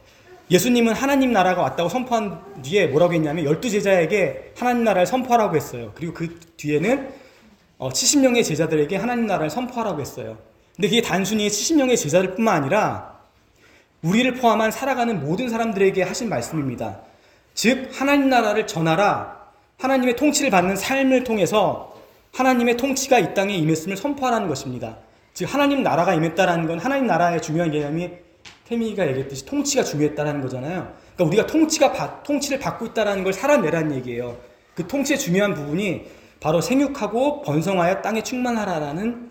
예수님은 0.51 0.95
하나님 0.95 1.33
나라가 1.33 1.63
왔다고 1.63 1.89
선포한 1.89 2.63
뒤에 2.63 2.89
뭐라고 2.89 3.15
했냐면 3.15 3.45
열두 3.45 3.71
제자에게 3.71 4.53
하나님 4.57 4.85
나라를 4.85 5.07
선포하라고 5.07 5.55
했어요. 5.57 5.93
그리고 5.95 6.13
그 6.13 6.41
뒤에는 6.57 7.09
70명의 7.79 8.41
어, 8.41 8.43
제자들에게 8.43 8.97
하나님 8.97 9.27
나라를 9.27 9.49
선포하라고 9.49 10.01
했어요. 10.01 10.37
근데 10.75 10.89
그게 10.89 11.03
단순히 11.03 11.49
70명의 11.49 11.97
제자들 11.97 12.35
뿐만 12.35 12.57
아니라 12.57 13.21
우리를 14.03 14.35
포함한 14.35 14.71
살아가는 14.71 15.21
모든 15.21 15.49
사람들에게 15.49 16.03
하신 16.03 16.29
말씀입니다. 16.29 17.01
즉, 17.55 17.91
하나님 17.93 18.29
나라를 18.29 18.67
전하라. 18.67 19.39
하나님의 19.79 20.17
통치를 20.17 20.51
받는 20.51 20.77
삶을 20.77 21.25
통해서 21.25 21.90
하나님의 22.33 22.77
통치가 22.77 23.19
이 23.19 23.35
땅에 23.35 23.55
임했음을 23.57 23.97
선포하라는 23.97 24.49
것입니다. 24.49 24.99
즉, 25.35 25.53
하나님 25.53 25.83
나라가 25.83 26.15
임했다라는 26.15 26.67
건 26.67 26.79
하나님 26.79 27.07
나라의 27.07 27.43
중요한 27.43 27.71
개념이 27.71 28.11
태민이가 28.69 29.09
얘기했듯이 29.09 29.45
통치가 29.47 29.83
중요했다라는 29.83 30.41
거잖아요. 30.43 30.93
그러니까 31.15 31.25
우리가 31.25 31.47
통치가 31.47 31.93
바, 31.93 32.23
통치를 32.23 32.59
받고 32.61 32.87
있다라는 32.87 33.25
걸 33.25 33.33
살아내라는 33.33 33.97
얘기예요. 33.97 34.39
그 34.75 34.87
통치의 34.87 35.19
중요한 35.19 35.55
부분이 35.55 36.05
바로 36.39 36.61
생육하고 36.61 37.43
번성하여 37.43 38.01
땅에 38.01 38.23
충만하라라는 38.23 39.31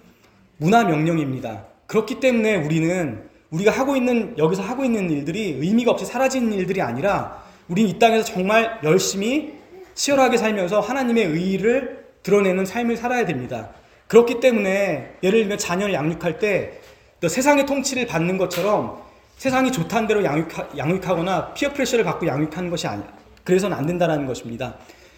문화 0.57 0.83
명령입니다. 0.83 1.65
그렇기 1.87 2.19
때문에 2.19 2.57
우리는 2.57 3.23
우리가 3.49 3.71
하고 3.71 3.95
있는 3.95 4.37
여기서 4.37 4.61
하고 4.61 4.83
있는 4.83 5.09
일들이 5.09 5.57
의미가 5.59 5.91
없이 5.91 6.05
사라지는 6.05 6.53
일들이 6.53 6.81
아니라 6.81 7.43
우리는 7.67 7.89
이 7.89 7.97
땅에서 7.97 8.25
정말 8.25 8.79
열심히 8.83 9.57
치열하게 9.95 10.37
살면서 10.37 10.81
하나님의 10.81 11.25
의를 11.25 11.98
드러내는 12.29 12.65
삶을 12.65 12.95
살아야 12.95 13.25
됩니다. 13.25 13.69
그렇기 14.07 14.39
때문에 14.39 15.17
예를 15.23 15.41
들면 15.41 15.57
자녀를 15.57 15.93
양육할 15.93 16.39
때 16.39 16.79
세상의 17.27 17.65
통치를 17.65 18.07
받는 18.07 18.37
것처럼 18.37 19.01
세상이 19.37 19.71
좋다는 19.71 20.07
대로 20.07 20.23
양육하, 20.23 20.69
양육하거나 20.77 21.53
피어 21.53 21.73
프레셔를 21.73 22.05
받고 22.05 22.27
양육하는 22.27 22.69
것이 22.69 22.87
아니야. 22.87 23.07
그래서는 23.43 23.75
안 23.75 23.85
된다는 23.85 24.25
것입니다. 24.25 24.75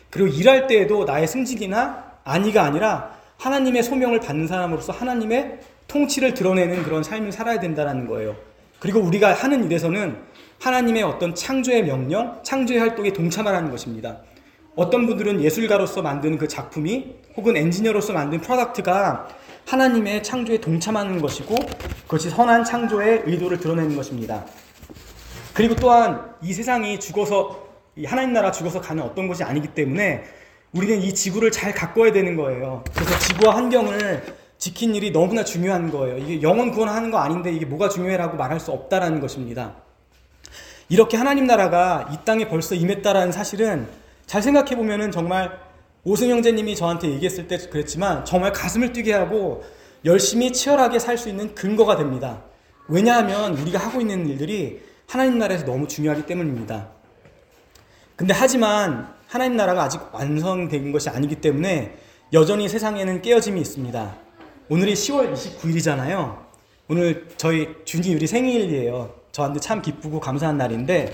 그리고 0.09 0.27
일할 0.29 0.67
때에도 0.67 1.03
나의 1.05 1.27
승직이나 1.27 2.11
아니가 2.23 2.63
아니라 2.63 3.15
하나님의 3.37 3.83
소명을 3.83 4.19
받는 4.19 4.47
사람으로서 4.47 4.93
하나님의 4.93 5.59
통치를 5.87 6.33
드러내는 6.33 6.83
그런 6.83 7.03
삶을 7.03 7.31
살아야 7.31 7.59
된다는 7.59 8.07
거예요. 8.07 8.35
그리고 8.79 8.99
우리가 8.99 9.33
하는 9.33 9.65
일에서는 9.65 10.17
하나님의 10.59 11.03
어떤 11.03 11.33
창조의 11.33 11.83
명령, 11.83 12.39
창조의 12.43 12.79
활동에 12.79 13.11
동참하라는 13.11 13.71
것입니다. 13.71 14.17
어떤 14.75 15.05
분들은 15.05 15.41
예술가로서 15.41 16.01
만드는 16.01 16.37
그 16.37 16.47
작품이 16.47 17.15
혹은 17.35 17.57
엔지니어로서 17.57 18.13
만든 18.13 18.39
프로덕트가 18.39 19.27
하나님의 19.65 20.23
창조에 20.23 20.59
동참하는 20.59 21.21
것이고 21.21 21.55
그것이 22.03 22.29
선한 22.29 22.63
창조의 22.63 23.23
의도를 23.25 23.59
드러내는 23.59 23.95
것입니다. 23.95 24.45
그리고 25.53 25.75
또한 25.75 26.33
이 26.41 26.53
세상이 26.53 26.99
죽어서 26.99 27.67
하나님 28.05 28.33
나라 28.33 28.51
죽어서 28.51 28.79
가는 28.79 29.03
어떤 29.03 29.27
것이 29.27 29.43
아니기 29.43 29.67
때문에 29.69 30.23
우리는 30.71 31.01
이 31.01 31.13
지구를 31.13 31.51
잘 31.51 31.73
가꿔야 31.73 32.13
되는 32.13 32.37
거예요. 32.37 32.83
그래서 32.95 33.19
지구와 33.19 33.55
환경을 33.55 34.23
지킨 34.57 34.95
일이 34.95 35.11
너무나 35.11 35.43
중요한 35.43 35.91
거예요. 35.91 36.17
이게 36.17 36.41
영원 36.41 36.71
구원하는 36.71 37.11
거 37.11 37.17
아닌데 37.17 37.51
이게 37.51 37.65
뭐가 37.65 37.89
중요해라고 37.89 38.37
말할 38.37 38.59
수 38.59 38.71
없다라는 38.71 39.19
것입니다. 39.19 39.75
이렇게 40.87 41.17
하나님 41.17 41.45
나라가 41.45 42.07
이 42.13 42.17
땅에 42.23 42.47
벌써 42.47 42.75
임했다라는 42.75 43.33
사실은 43.33 43.87
잘 44.31 44.41
생각해 44.41 44.77
보면은 44.77 45.11
정말 45.11 45.59
오승 46.05 46.29
형제님이 46.29 46.77
저한테 46.77 47.09
얘기했을 47.09 47.49
때 47.49 47.57
그랬지만 47.57 48.23
정말 48.23 48.53
가슴을 48.53 48.93
뛰게 48.93 49.11
하고 49.11 49.61
열심히 50.05 50.53
치열하게 50.53 50.99
살 50.99 51.17
수 51.17 51.27
있는 51.27 51.53
근거가 51.53 51.97
됩니다. 51.97 52.41
왜냐하면 52.87 53.57
우리가 53.57 53.77
하고 53.77 53.99
있는 53.99 54.25
일들이 54.29 54.83
하나님 55.05 55.37
나라에서 55.37 55.65
너무 55.65 55.85
중요하기 55.85 56.27
때문입니다. 56.27 56.91
근데 58.15 58.33
하지만 58.33 59.13
하나님 59.27 59.57
나라가 59.57 59.83
아직 59.83 59.99
완성된 60.13 60.93
것이 60.93 61.09
아니기 61.09 61.35
때문에 61.41 61.97
여전히 62.31 62.69
세상에는 62.69 63.21
깨어짐이 63.21 63.59
있습니다. 63.59 64.15
오늘이 64.69 64.93
10월 64.93 65.33
29일이잖아요. 65.33 66.37
오늘 66.87 67.27
저희 67.35 67.67
준이 67.83 68.13
유리 68.13 68.27
생일이에요. 68.27 69.13
저한테 69.33 69.59
참 69.59 69.81
기쁘고 69.81 70.21
감사한 70.21 70.57
날인데 70.57 71.13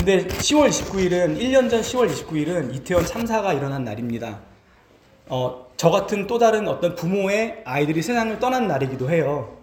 근데 0.00 0.26
10월 0.26 0.70
29일은 0.70 1.38
1년 1.38 1.68
전 1.68 1.82
10월 1.82 2.10
29일은 2.10 2.74
이태원 2.74 3.04
참사가 3.04 3.52
일어난 3.52 3.84
날입니다. 3.84 4.40
어, 5.28 5.66
저 5.76 5.90
같은 5.90 6.26
또 6.26 6.38
다른 6.38 6.66
어떤 6.68 6.94
부모의 6.94 7.60
아이들이 7.66 8.00
세상을 8.00 8.38
떠난 8.38 8.66
날이기도 8.66 9.10
해요. 9.10 9.58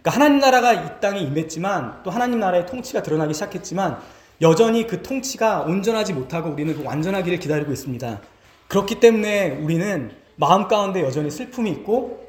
그러니까 0.00 0.12
하나님 0.12 0.38
나라가 0.38 0.72
이 0.72 1.00
땅에 1.02 1.20
임했지만 1.20 2.00
또 2.04 2.10
하나님 2.10 2.40
나라의 2.40 2.64
통치가 2.64 3.02
드러나기 3.02 3.34
시작했지만 3.34 3.98
여전히 4.40 4.86
그 4.86 5.02
통치가 5.02 5.60
온전하지 5.60 6.14
못하고 6.14 6.48
우리는 6.48 6.74
그 6.74 6.82
완전하기를 6.82 7.38
기다리고 7.38 7.70
있습니다. 7.70 8.20
그렇기 8.68 8.98
때문에 8.98 9.58
우리는 9.62 10.10
마음 10.36 10.68
가운데 10.68 11.02
여전히 11.02 11.30
슬픔이 11.30 11.70
있고 11.72 12.26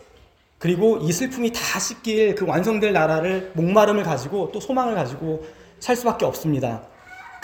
그리고 0.59 0.97
이 0.97 1.13
슬픔이 1.13 1.53
다 1.53 1.79
씻길 1.79 2.35
그 2.35 2.45
완성될 2.45 2.91
나라를 2.91 3.53
목마름을 3.53 4.03
가지고 4.03 4.51
또 4.51 4.59
소망을 4.59 4.95
가지고 4.95 5.45
살 5.79 5.95
수밖에 5.95 6.25
없습니다. 6.25 6.96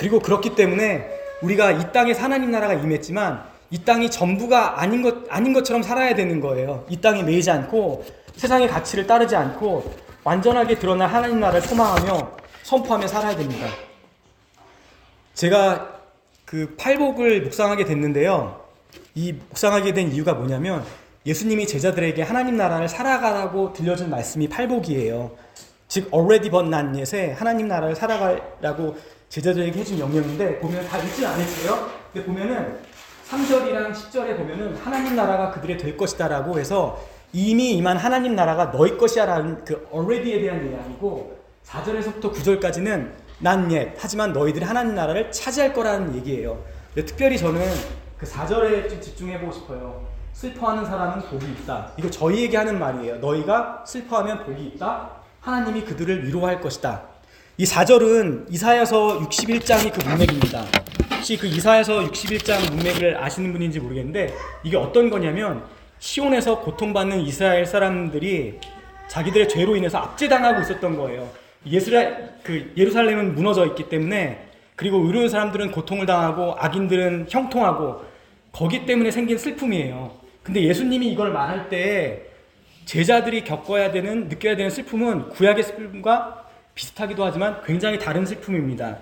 그리고 0.04 0.20
그렇기 0.20 0.56
때문에 0.56 1.08
우리가 1.42 1.72
이 1.72 1.94
땅에 1.94 2.12
하나님 2.12 2.52
나라가 2.52 2.74
임했지만 2.74 3.42
이 3.70 3.86
땅이 3.86 4.12
전부가 4.12 4.82
아닌 4.82 5.02
것 5.02 5.24
아닌 5.30 5.54
것처럼 5.54 5.82
살아야 5.82 6.14
되는 6.14 6.42
거예요. 6.42 6.86
이 6.90 7.00
땅에 7.00 7.24
매이지 7.24 7.50
않고 7.50 8.04
세상의 8.36 8.68
가치를 8.68 9.08
따르지 9.08 9.38
않고 9.38 9.96
완전하게 10.26 10.76
드러난 10.78 11.10
하나님 11.10 11.40
나라를 11.40 11.62
소망하며 11.62 12.32
선포하며 12.64 13.08
살아야 13.08 13.34
됩니다. 13.34 13.68
제가 15.36 16.02
그 16.44 16.76
팔복을 16.78 17.44
묵상하게 17.44 17.86
됐는데요. 17.86 18.60
이 19.16 19.32
묵상하게 19.32 19.94
된 19.94 20.12
이유가 20.12 20.34
뭐냐면 20.34 20.84
예수님이 21.26 21.66
제자들에게 21.66 22.22
하나님 22.24 22.58
나라를 22.58 22.90
살아가라고 22.90 23.72
들려준 23.72 24.10
말씀이 24.10 24.50
팔복이에요. 24.50 25.32
즉 25.88 26.14
already 26.14 26.50
but 26.50 26.68
not 26.68 26.98
yet에 26.98 27.32
하나님 27.32 27.70
나라를 27.70 27.96
살아가라고 27.96 28.98
제자들에게 29.34 29.80
해준 29.80 29.98
명령인데 29.98 30.60
보면 30.60 30.88
다 30.88 31.00
읽지 31.00 31.26
않으세요? 31.26 31.90
근데 32.14 32.24
보면은 32.24 32.78
3절이랑 33.28 33.92
10절에 33.92 34.38
보면은 34.38 34.76
하나님 34.76 35.16
나라가 35.16 35.50
그들의 35.50 35.80
될 35.80 35.98
것이다라고 35.98 36.60
해서 36.60 37.04
이미 37.32 37.72
임한 37.72 37.98
하나님 37.98 38.36
나라가 38.36 38.70
너희 38.70 38.96
것이야라는 38.96 39.66
그 39.66 39.90
already에 39.92 40.40
대한 40.40 40.72
이야기고 40.72 41.36
4절에서부터 41.66 42.32
9절까지는 42.32 43.10
난 43.40 43.72
옛, 43.72 43.96
하지만 43.98 44.34
너희들이 44.34 44.64
하나님 44.64 44.94
나라를 44.94 45.32
차지할 45.32 45.74
거라는 45.74 46.16
얘기예요. 46.18 46.64
특별히 46.94 47.36
저는 47.36 47.60
그 48.20 48.28
4절에 48.28 48.88
좀 48.88 49.02
집중해보고 49.02 49.52
싶어요. 49.52 50.06
슬퍼하는 50.34 50.86
사람은 50.86 51.24
복이 51.26 51.44
있다. 51.64 51.94
이거 51.98 52.08
저희에게 52.08 52.56
하는 52.56 52.78
말이에요. 52.78 53.16
너희가 53.16 53.84
슬퍼하면 53.88 54.46
복이 54.46 54.64
있다. 54.76 55.10
하나님이 55.42 55.86
그들을 55.86 56.28
위로할 56.28 56.62
것이다. 56.62 57.13
이 57.56 57.66
4절은 57.66 58.52
이사야서 58.52 59.20
61장이 59.20 59.94
그 59.94 60.04
문맥입니다. 60.10 60.66
혹시 61.16 61.38
그 61.38 61.46
이사야서 61.46 62.00
61장 62.00 62.72
문맥을 62.72 63.24
아시는 63.24 63.54
분인지 63.54 63.80
모르겠는데 63.80 64.34
이게 64.64 64.76
어떤 64.76 65.12
거냐면 65.12 65.64
시온에서 66.00 66.62
고통받는 66.62 67.20
이스라엘 67.20 67.68
사람들이 67.68 68.60
자기들의 69.08 69.50
죄로 69.50 69.76
인해서 69.76 70.00
압제당하고 70.00 70.62
있었던 70.62 70.98
거예요. 70.98 71.30
예수라, 71.68 72.10
그 72.42 72.74
예루살렘은 72.76 73.36
무너져 73.36 73.68
있기 73.68 73.88
때문에 73.88 74.48
그리고 74.76 74.98
의로운 75.06 75.30
사람들은 75.30 75.74
고통을 75.74 76.08
당하고 76.08 76.56
악인들은 76.58 77.28
형통하고 77.30 78.04
거기 78.52 78.88
때문에 78.88 79.12
생긴 79.12 79.38
슬픔이에요. 79.38 80.12
근데 80.42 80.64
예수님이 80.64 81.12
이걸 81.12 81.32
말할 81.32 81.70
때 81.70 82.24
제자들이 82.86 83.44
겪어야 83.44 83.92
되는 83.92 84.28
느껴야 84.28 84.56
되는 84.56 84.72
슬픔은 84.72 85.30
구약의 85.30 85.64
슬픔과 85.64 86.43
비슷하기도 86.76 87.24
하지만 87.24 87.62
굉장히 87.66 88.00
다른 88.00 88.26
슬픔입니다. 88.26 88.98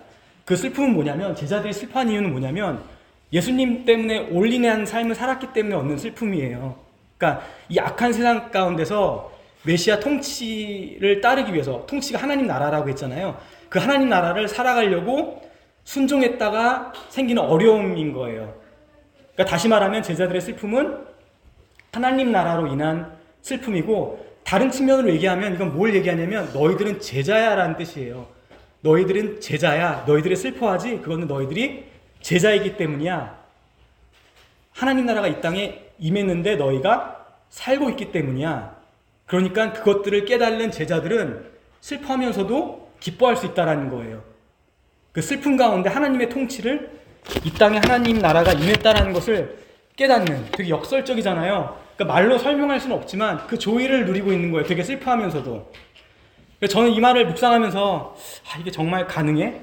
그 0.46 0.56
슬픔은 0.56 0.94
뭐냐면 0.94 1.36
제자들이 1.36 1.74
슬퍼한 1.74 2.10
이유는 2.10 2.32
뭐냐면 2.32 2.84
예수님 3.32 3.86
때문에 3.86 4.30
올인한 4.32 4.86
삶을 4.86 5.16
살았기 5.16 5.54
때문에 5.54 5.76
얻는 5.76 5.98
슬픔이에요. 5.98 6.76
그러니까 7.18 7.46
이 7.70 7.80
악한 7.80 8.14
세상 8.14 8.52
가운데서 8.52 9.32
메시아 9.64 10.00
통치를 10.00 11.22
따르기 11.22 11.54
위해서 11.54 11.86
통치가 11.86 12.20
하나님 12.22 12.48
나라라고 12.48 12.90
했잖아요. 12.90 13.38
그 13.70 13.80
하나님 13.80 14.10
나라를 14.10 14.48
살아가려고 14.48 15.42
순종했다가 15.84 16.94
생기는 17.10 17.42
어려움인 17.42 18.12
거예요. 18.14 18.54
그러니까 19.34 19.46
다시 19.46 19.68
말하면 19.68 20.04
제자들의 20.04 20.42
슬픔은 20.42 21.06
하나님 21.94 22.32
나라로 22.32 22.68
인한 22.68 23.14
슬픔이고 23.42 24.31
다른 24.52 24.70
측면으로 24.70 25.10
얘기하면 25.12 25.56
이건 25.56 25.74
뭘 25.74 25.96
얘기하냐면 25.96 26.52
너희들은 26.54 27.00
제자야라는 27.00 27.78
뜻이에요. 27.78 28.28
너희들은 28.82 29.40
제자야. 29.40 30.04
너희들이 30.06 30.36
슬퍼하지. 30.36 30.98
그거는 30.98 31.28
너희들이 31.28 31.86
제자이기 32.20 32.76
때문이야. 32.76 33.40
하나님 34.74 35.06
나라가 35.06 35.30
이 35.30 35.40
땅에 35.40 35.86
임했는데 36.00 36.58
너희가 36.58 37.28
살고 37.48 37.92
있기 37.92 38.12
때문이야. 38.12 38.76
그러니까 39.26 39.72
그것들을 39.72 40.26
깨달는 40.26 40.72
제자들은 40.72 41.46
슬퍼하면서도 41.80 42.92
기뻐할 43.00 43.38
수 43.38 43.46
있다라는 43.46 43.90
거예요. 43.90 44.22
그 45.14 45.22
슬픔 45.22 45.56
가운데 45.56 45.90
하나님의 45.90 46.28
통치를 46.28 46.92
이 47.46 47.54
땅에 47.54 47.78
하나님 47.78 48.18
나라가 48.20 48.52
임했다라는 48.52 49.14
것을 49.14 49.60
깨닫는 49.96 50.48
되게 50.52 50.72
역설적이잖아요. 50.72 51.81
그러니까 52.02 52.14
말로 52.14 52.38
설명할 52.38 52.80
수는 52.80 52.96
없지만 52.96 53.46
그 53.48 53.60
조의를 53.60 54.06
누리고 54.06 54.32
있는 54.34 54.52
거예요. 54.52 54.66
되게 54.66 54.82
슬퍼하면서도. 54.84 55.72
저는 56.70 56.92
이 56.92 57.00
말을 57.00 57.28
묵상하면서 57.28 58.16
아, 58.48 58.60
이게 58.60 58.72
정말 58.72 59.08
가능해? 59.08 59.62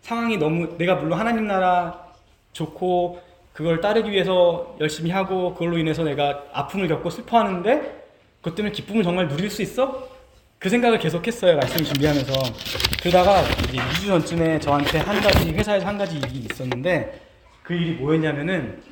상황이 0.00 0.36
너무 0.36 0.76
내가 0.78 0.96
물론 0.96 1.18
하나님 1.18 1.46
나라 1.46 2.12
좋고 2.52 3.20
그걸 3.52 3.80
따르기 3.80 4.10
위해서 4.10 4.76
열심히 4.80 5.10
하고 5.10 5.54
그걸로 5.54 5.78
인해서 5.78 6.02
내가 6.04 6.44
아픔을 6.52 6.88
겪고 6.88 7.10
슬퍼하는데 7.10 8.04
그것 8.38 8.54
때문에 8.54 8.72
기쁨을 8.72 9.02
정말 9.02 9.28
누릴 9.28 9.50
수 9.50 9.62
있어? 9.62 10.08
그 10.58 10.68
생각을 10.68 10.98
계속했어요 10.98 11.56
말씀 11.56 11.84
준비하면서 11.84 12.32
그러다가 13.00 13.42
이제 13.42 13.78
2주 13.78 14.06
전쯤에 14.06 14.60
저한테 14.60 14.98
한 14.98 15.20
가지 15.20 15.50
회사에서 15.52 15.86
한 15.86 15.96
가지 15.96 16.18
일이 16.18 16.46
있었는데 16.50 17.20
그 17.62 17.74
일이 17.74 17.92
뭐였냐면은 17.92 18.82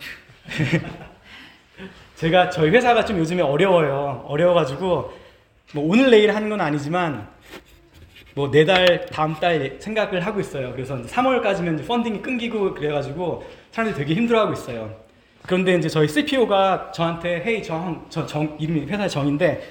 제가 2.16 2.50
저희 2.50 2.70
회사가 2.70 3.04
좀 3.04 3.18
요즘에 3.18 3.42
어려워요 3.42 4.24
어려워가지고 4.26 5.12
뭐 5.74 5.84
오늘 5.90 6.10
내일 6.10 6.34
하는 6.34 6.48
건 6.48 6.60
아니지만 6.60 7.26
뭐 8.34 8.50
내달 8.50 9.06
다음 9.06 9.34
달 9.34 9.76
생각을 9.78 10.24
하고 10.24 10.40
있어요. 10.40 10.72
그래서 10.72 10.96
3월까지면 11.02 11.74
이제 11.74 11.86
funding이 11.86 12.22
끊기고 12.22 12.74
그래가지고 12.74 13.44
사람들이 13.72 14.04
되게 14.04 14.14
힘들어하고 14.14 14.52
있어요. 14.52 14.94
그런데 15.46 15.74
이제 15.74 15.88
저희 15.88 16.08
CPO가 16.08 16.92
저한테 16.94 17.42
hey 17.44 17.62
정, 17.62 18.06
저 18.08 18.24
정, 18.26 18.56
이름이 18.58 18.86
회사 18.86 19.08
정인데 19.08 19.62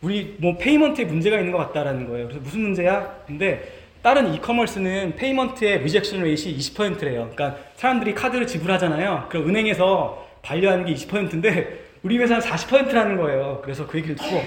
우리 0.00 0.36
뭐 0.38 0.56
payment에 0.56 1.04
문제가 1.04 1.38
있는 1.38 1.52
것 1.52 1.58
같다라는 1.58 2.08
거예요. 2.08 2.28
그래서 2.28 2.40
무슨 2.42 2.60
문제야? 2.60 3.16
근데 3.26 3.72
다른 4.02 4.32
e-commerce는 4.34 5.16
payment의 5.16 5.80
rejection 5.80 6.22
rate이 6.22 6.56
20%래요. 6.56 7.30
그러니까 7.34 7.58
사람들이 7.74 8.14
카드를 8.14 8.46
지불하잖아요. 8.46 9.26
그럼 9.28 9.48
은행에서 9.48 10.26
반려하는 10.42 10.84
게 10.86 10.94
20%인데 10.94 11.85
우리 12.06 12.18
회사는 12.18 12.40
40%라는 12.40 13.16
거예요. 13.16 13.60
그래서 13.64 13.84
그 13.84 13.98
얘기를 13.98 14.14
듣고 14.14 14.40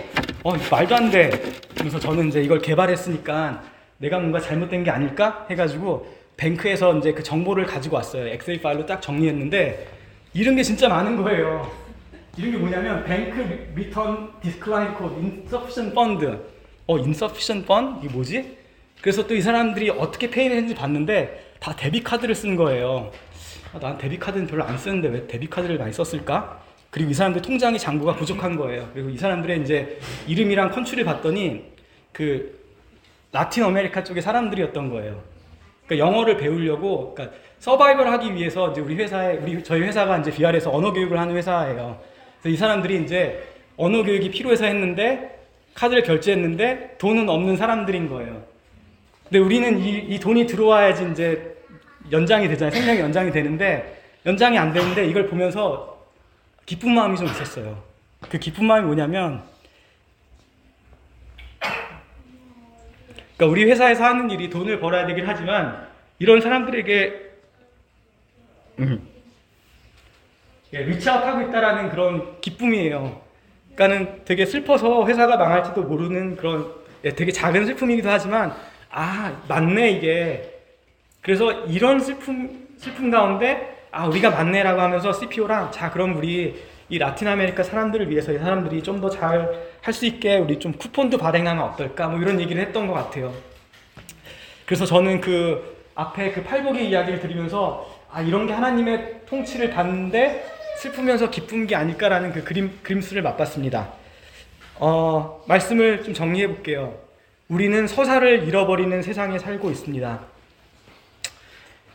어 0.43 0.53
말도 0.71 0.95
안 0.95 1.11
돼. 1.11 1.29
그래서 1.77 1.99
저는 1.99 2.29
이제 2.29 2.41
이걸 2.41 2.59
개발했으니까 2.61 3.61
내가 3.97 4.17
뭔가 4.17 4.39
잘못된 4.39 4.85
게 4.85 4.91
아닐까 4.91 5.45
해가지고 5.49 6.07
bank에서 6.37 6.97
이제 6.97 7.11
그 7.11 7.21
정보를 7.21 7.65
가지고 7.65 7.97
왔어요. 7.97 8.27
엑셀 8.27 8.61
파일로 8.61 8.85
딱 8.85 9.01
정리했는데 9.01 9.89
이런 10.33 10.55
게 10.55 10.63
진짜 10.63 10.87
많은 10.87 11.17
거예요. 11.21 11.69
이런 12.37 12.51
게 12.53 12.57
뭐냐면 12.59 13.03
bank 13.03 13.73
return 13.75 14.31
this 14.41 14.60
decline 14.60 14.93
code 14.93 15.19
insufficient 15.19 15.93
fund 15.93 16.39
어 16.87 16.97
insufficient 16.97 17.65
fund 17.65 18.05
이게 18.05 18.13
뭐지? 18.13 18.57
그래서 19.01 19.27
또 19.27 19.35
이 19.35 19.41
사람들이 19.41 19.89
어떻게 19.89 20.29
pay했는지 20.29 20.75
봤는데 20.75 21.55
다 21.59 21.75
debit 21.75 22.01
카드를 22.03 22.35
쓴 22.35 22.55
거예요. 22.55 23.11
아, 23.73 23.79
난 23.79 23.97
debit 23.97 24.17
카드는 24.17 24.47
별로 24.47 24.63
안 24.63 24.77
쓰는데 24.77 25.09
왜 25.09 25.27
debit 25.27 25.47
카드를 25.49 25.77
많이 25.77 25.91
썼을까? 25.91 26.68
그리고 26.89 27.11
이 27.11 27.13
사람들 27.13 27.41
통장의 27.41 27.79
잔고가 27.79 28.15
부족한 28.15 28.55
거예요. 28.55 28.89
그리고 28.93 29.09
이 29.09 29.17
사람들의 29.17 29.61
이제 29.61 29.99
이름이랑 30.27 30.71
country를 30.71 31.03
봤더니 31.05 31.63
그 32.11 32.59
라틴 33.31 33.63
아메리카 33.63 34.03
쪽의 34.03 34.23
사람들이었던 34.23 34.89
거예요. 34.89 35.21
그러니까 35.85 36.07
영어를 36.07 36.37
배우려고 36.37 37.13
그러니까 37.13 37.37
서바이벌 37.59 38.07
하기 38.07 38.33
위해서 38.33 38.71
이제 38.71 38.81
우리 38.81 38.95
회사에 38.95 39.37
우리 39.37 39.63
저희 39.63 39.81
회사가 39.81 40.17
이제 40.19 40.31
VR에서 40.31 40.71
언어 40.71 40.91
교육을 40.91 41.19
하는 41.19 41.35
회사예요. 41.35 41.99
그래서 42.41 42.53
이 42.53 42.57
사람들이 42.57 43.03
이제 43.03 43.43
언어 43.77 44.03
교육이 44.03 44.31
필요해서 44.31 44.65
했는데 44.65 45.39
카드를 45.75 46.03
결제했는데 46.03 46.95
돈은 46.97 47.29
없는 47.29 47.55
사람들인 47.57 48.09
거예요. 48.09 48.43
근데 49.23 49.39
우리는 49.39 49.79
이, 49.79 49.97
이 50.09 50.19
돈이 50.19 50.47
들어와야지 50.47 51.09
이제 51.11 51.55
연장이 52.11 52.47
되잖아요. 52.47 52.73
생명이 52.73 52.99
연장이 52.99 53.31
되는데 53.31 54.01
연장이 54.25 54.57
안 54.57 54.73
되는데 54.73 55.05
이걸 55.05 55.27
보면서 55.27 55.98
기쁜 56.69 56.93
마음이 56.93 57.17
좀 57.17 57.25
있었어요. 57.25 57.81
그 58.29 58.37
기쁜 58.37 58.65
마음이 58.67 58.85
뭐냐면, 58.85 59.41
그러니까 63.35 63.45
우리 63.47 63.63
회사에서 63.63 64.03
하는 64.03 64.29
일이 64.29 64.51
돈을 64.51 64.79
벌어야 64.79 65.07
되긴 65.07 65.25
하지만 65.27 65.87
이런 66.19 66.41
사람들에게 66.41 67.31
음, 68.81 69.07
예, 70.73 70.83
리치아웃하고 70.83 71.49
있다라는 71.49 71.89
그런 71.89 72.39
기쁨이에요. 72.39 73.19
그러니까는 73.73 74.25
되게 74.25 74.45
슬퍼서 74.45 75.07
회사가 75.07 75.37
망할지도 75.37 75.81
모르는 75.85 76.35
그런 76.35 76.71
예, 77.03 77.15
되게 77.15 77.31
작은 77.31 77.65
슬픔이기도 77.65 78.11
하지만 78.11 78.53
아 78.91 79.41
맞네 79.47 79.89
이게 79.89 80.61
그래서 81.21 81.51
이런 81.65 81.99
슬픔 81.99 82.67
슬픔 82.77 83.09
가운데 83.09 83.78
아 83.91 84.05
우리가 84.07 84.29
맞네라고 84.29 84.79
하면서 84.81 85.11
CPO랑 85.13 85.71
자 85.71 85.89
그럼 85.91 86.15
우리 86.17 86.61
이 86.89 86.97
라틴 86.97 87.27
아메리카 87.27 87.63
사람들을 87.63 88.09
위해서 88.09 88.31
이 88.31 88.37
사람들이 88.37 88.81
좀 88.83 88.99
더 89.01 89.09
잘 89.09 89.69
할 89.81 89.93
수 89.93 90.05
있게 90.05 90.37
우리 90.37 90.59
좀 90.59 90.73
쿠폰도 90.73 91.17
발행하면 91.17 91.63
어떨까 91.63 92.07
뭐 92.09 92.19
이런 92.19 92.39
얘기를 92.41 92.61
했던 92.61 92.87
것 92.87 92.93
같아요. 92.93 93.33
그래서 94.65 94.85
저는 94.85 95.21
그 95.21 95.77
앞에 95.95 96.31
그 96.31 96.43
팔복의 96.43 96.89
이야기를 96.89 97.19
들으면서 97.19 97.87
아 98.11 98.21
이런 98.21 98.45
게 98.47 98.53
하나님의 98.53 99.21
통치를 99.27 99.71
받는데 99.71 100.45
슬프면서 100.77 101.29
기쁜 101.29 101.65
게 101.67 101.75
아닐까라는 101.75 102.31
그 102.33 102.43
그림 102.43 102.79
그림수를 102.83 103.21
맛봤습니다. 103.21 103.89
어 104.79 105.43
말씀을 105.47 106.03
좀 106.03 106.13
정리해 106.13 106.47
볼게요. 106.47 106.95
우리는 107.47 107.87
서사를 107.87 108.47
잃어버리는 108.47 109.01
세상에 109.01 109.39
살고 109.39 109.71
있습니다. 109.71 110.19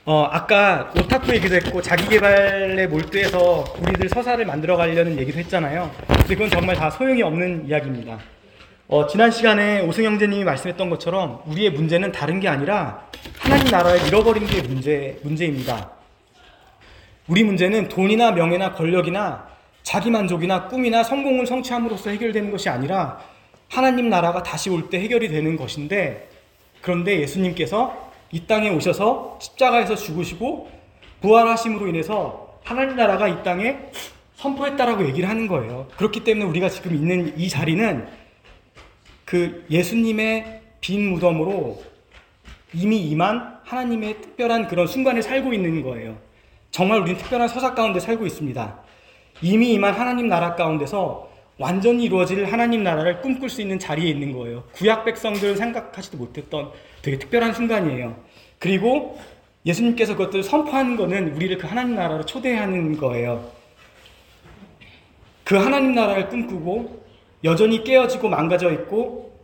어, 0.06 0.28
아까 0.30 0.92
오타쿠 0.98 1.32
얘기도 1.34 1.54
했고 1.56 1.80
자기 1.80 2.06
개발에 2.08 2.86
몰두해서 2.88 3.64
우리들 3.80 4.10
서사를 4.10 4.44
만들어 4.44 4.76
가려는 4.76 5.18
얘기도 5.18 5.38
했잖아요. 5.38 5.90
근데 6.06 6.34
그건 6.34 6.50
정말 6.50 6.76
다 6.76 6.90
소용이 6.90 7.22
없는 7.22 7.66
이야기입니다. 7.68 8.18
어, 8.88 9.06
지난 9.06 9.30
시간에 9.30 9.80
오승 9.80 10.04
형제님이 10.04 10.44
말씀했던 10.44 10.90
것처럼 10.90 11.40
우리의 11.46 11.70
문제는 11.70 12.12
다른 12.12 12.38
게 12.38 12.48
아니라 12.48 13.06
하나님 13.38 13.68
나라를 13.68 14.06
잃어버린 14.06 14.46
게 14.46 14.60
문제, 14.60 15.18
문제입니다. 15.22 15.90
우리 17.26 17.42
문제는 17.42 17.88
돈이나 17.88 18.32
명예나 18.32 18.74
권력이나 18.74 19.46
자기 19.82 20.10
만족이나 20.10 20.68
꿈이나 20.68 21.02
성공을 21.02 21.46
성취함으로써 21.46 22.10
해결되는 22.10 22.50
것이 22.50 22.68
아니라 22.68 23.20
하나님 23.70 24.10
나라가 24.10 24.42
다시 24.42 24.68
올 24.68 24.90
때 24.90 25.00
해결이 25.00 25.28
되는 25.28 25.56
것인데 25.56 26.28
그런데 26.82 27.20
예수님께서 27.20 28.03
이 28.34 28.48
땅에 28.48 28.68
오셔서 28.68 29.38
십자가에서 29.40 29.94
죽으시고 29.94 30.68
부활하심으로 31.20 31.86
인해서 31.86 32.58
하나님 32.64 32.96
나라가 32.96 33.28
이 33.28 33.44
땅에 33.44 33.78
선포했다라고 34.34 35.06
얘기를 35.06 35.28
하는 35.28 35.46
거예요. 35.46 35.86
그렇기 35.96 36.24
때문에 36.24 36.44
우리가 36.46 36.68
지금 36.68 36.96
있는 36.96 37.38
이 37.38 37.48
자리는 37.48 38.08
그 39.24 39.64
예수님의 39.70 40.62
빈 40.80 41.12
무덤으로 41.12 41.80
이미 42.72 43.02
임한 43.02 43.60
하나님의 43.62 44.20
특별한 44.20 44.66
그런 44.66 44.88
순간에 44.88 45.22
살고 45.22 45.52
있는 45.52 45.82
거예요. 45.82 46.16
정말 46.72 47.02
우리는 47.02 47.16
특별한 47.16 47.46
서사 47.46 47.72
가운데 47.74 48.00
살고 48.00 48.26
있습니다. 48.26 48.78
이미 49.42 49.74
임한 49.74 49.94
하나님 49.94 50.26
나라 50.26 50.56
가운데서 50.56 51.30
완전히 51.58 52.04
이루어질 52.04 52.44
하나님 52.46 52.82
나라를 52.82 53.20
꿈꿀 53.20 53.48
수 53.48 53.60
있는 53.62 53.78
자리에 53.78 54.08
있는 54.10 54.32
거예요. 54.32 54.64
구약 54.72 55.04
백성들은 55.04 55.56
생각하지도 55.56 56.16
못했던 56.16 56.70
되게 57.02 57.18
특별한 57.18 57.54
순간이에요. 57.54 58.16
그리고 58.58 59.18
예수님께서 59.64 60.16
그것들을 60.16 60.42
선포하는 60.42 60.96
거는 60.96 61.34
우리를 61.34 61.56
그 61.58 61.66
하나님 61.66 61.94
나라로 61.94 62.26
초대하는 62.26 62.96
거예요. 62.96 63.50
그 65.44 65.56
하나님 65.56 65.94
나라를 65.94 66.28
꿈꾸고 66.28 67.04
여전히 67.44 67.84
깨어지고 67.84 68.28
망가져 68.28 68.72
있고 68.72 69.38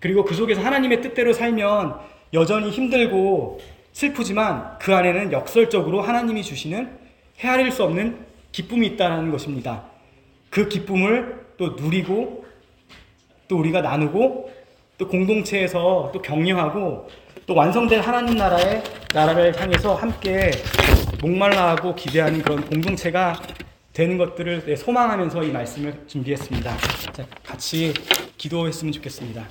그리고 0.00 0.24
그 0.24 0.34
속에서 0.34 0.60
하나님의 0.60 1.00
뜻대로 1.02 1.32
살면 1.32 1.94
여전히 2.34 2.70
힘들고 2.70 3.60
슬프지만 3.92 4.78
그 4.78 4.94
안에는 4.94 5.32
역설적으로 5.32 6.02
하나님이 6.02 6.42
주시는 6.42 6.98
헤아릴 7.40 7.72
수 7.72 7.82
없는 7.82 8.26
기쁨이 8.52 8.86
있다는 8.88 9.30
것입니다. 9.30 9.84
그 10.50 10.68
기쁨을 10.68 11.47
또 11.58 11.70
누리고 11.70 12.46
또 13.48 13.58
우리가 13.58 13.82
나누고 13.82 14.50
또 14.96 15.08
공동체에서 15.08 16.10
또 16.14 16.22
격려하고 16.22 17.08
또 17.46 17.54
완성된 17.54 18.00
하나님 18.00 18.36
나라의 18.36 18.82
나라를 19.12 19.60
향해서 19.60 19.94
함께 19.94 20.50
목말라하고 21.20 21.94
기대하는 21.94 22.42
그런 22.42 22.64
공동체가 22.64 23.40
되는 23.92 24.16
것들을 24.16 24.76
소망하면서 24.76 25.42
이 25.42 25.50
말씀을 25.50 26.04
준비했습니다. 26.06 26.76
자, 27.12 27.26
같이 27.44 27.92
기도했으면 28.36 28.92
좋겠습니다. 28.92 29.44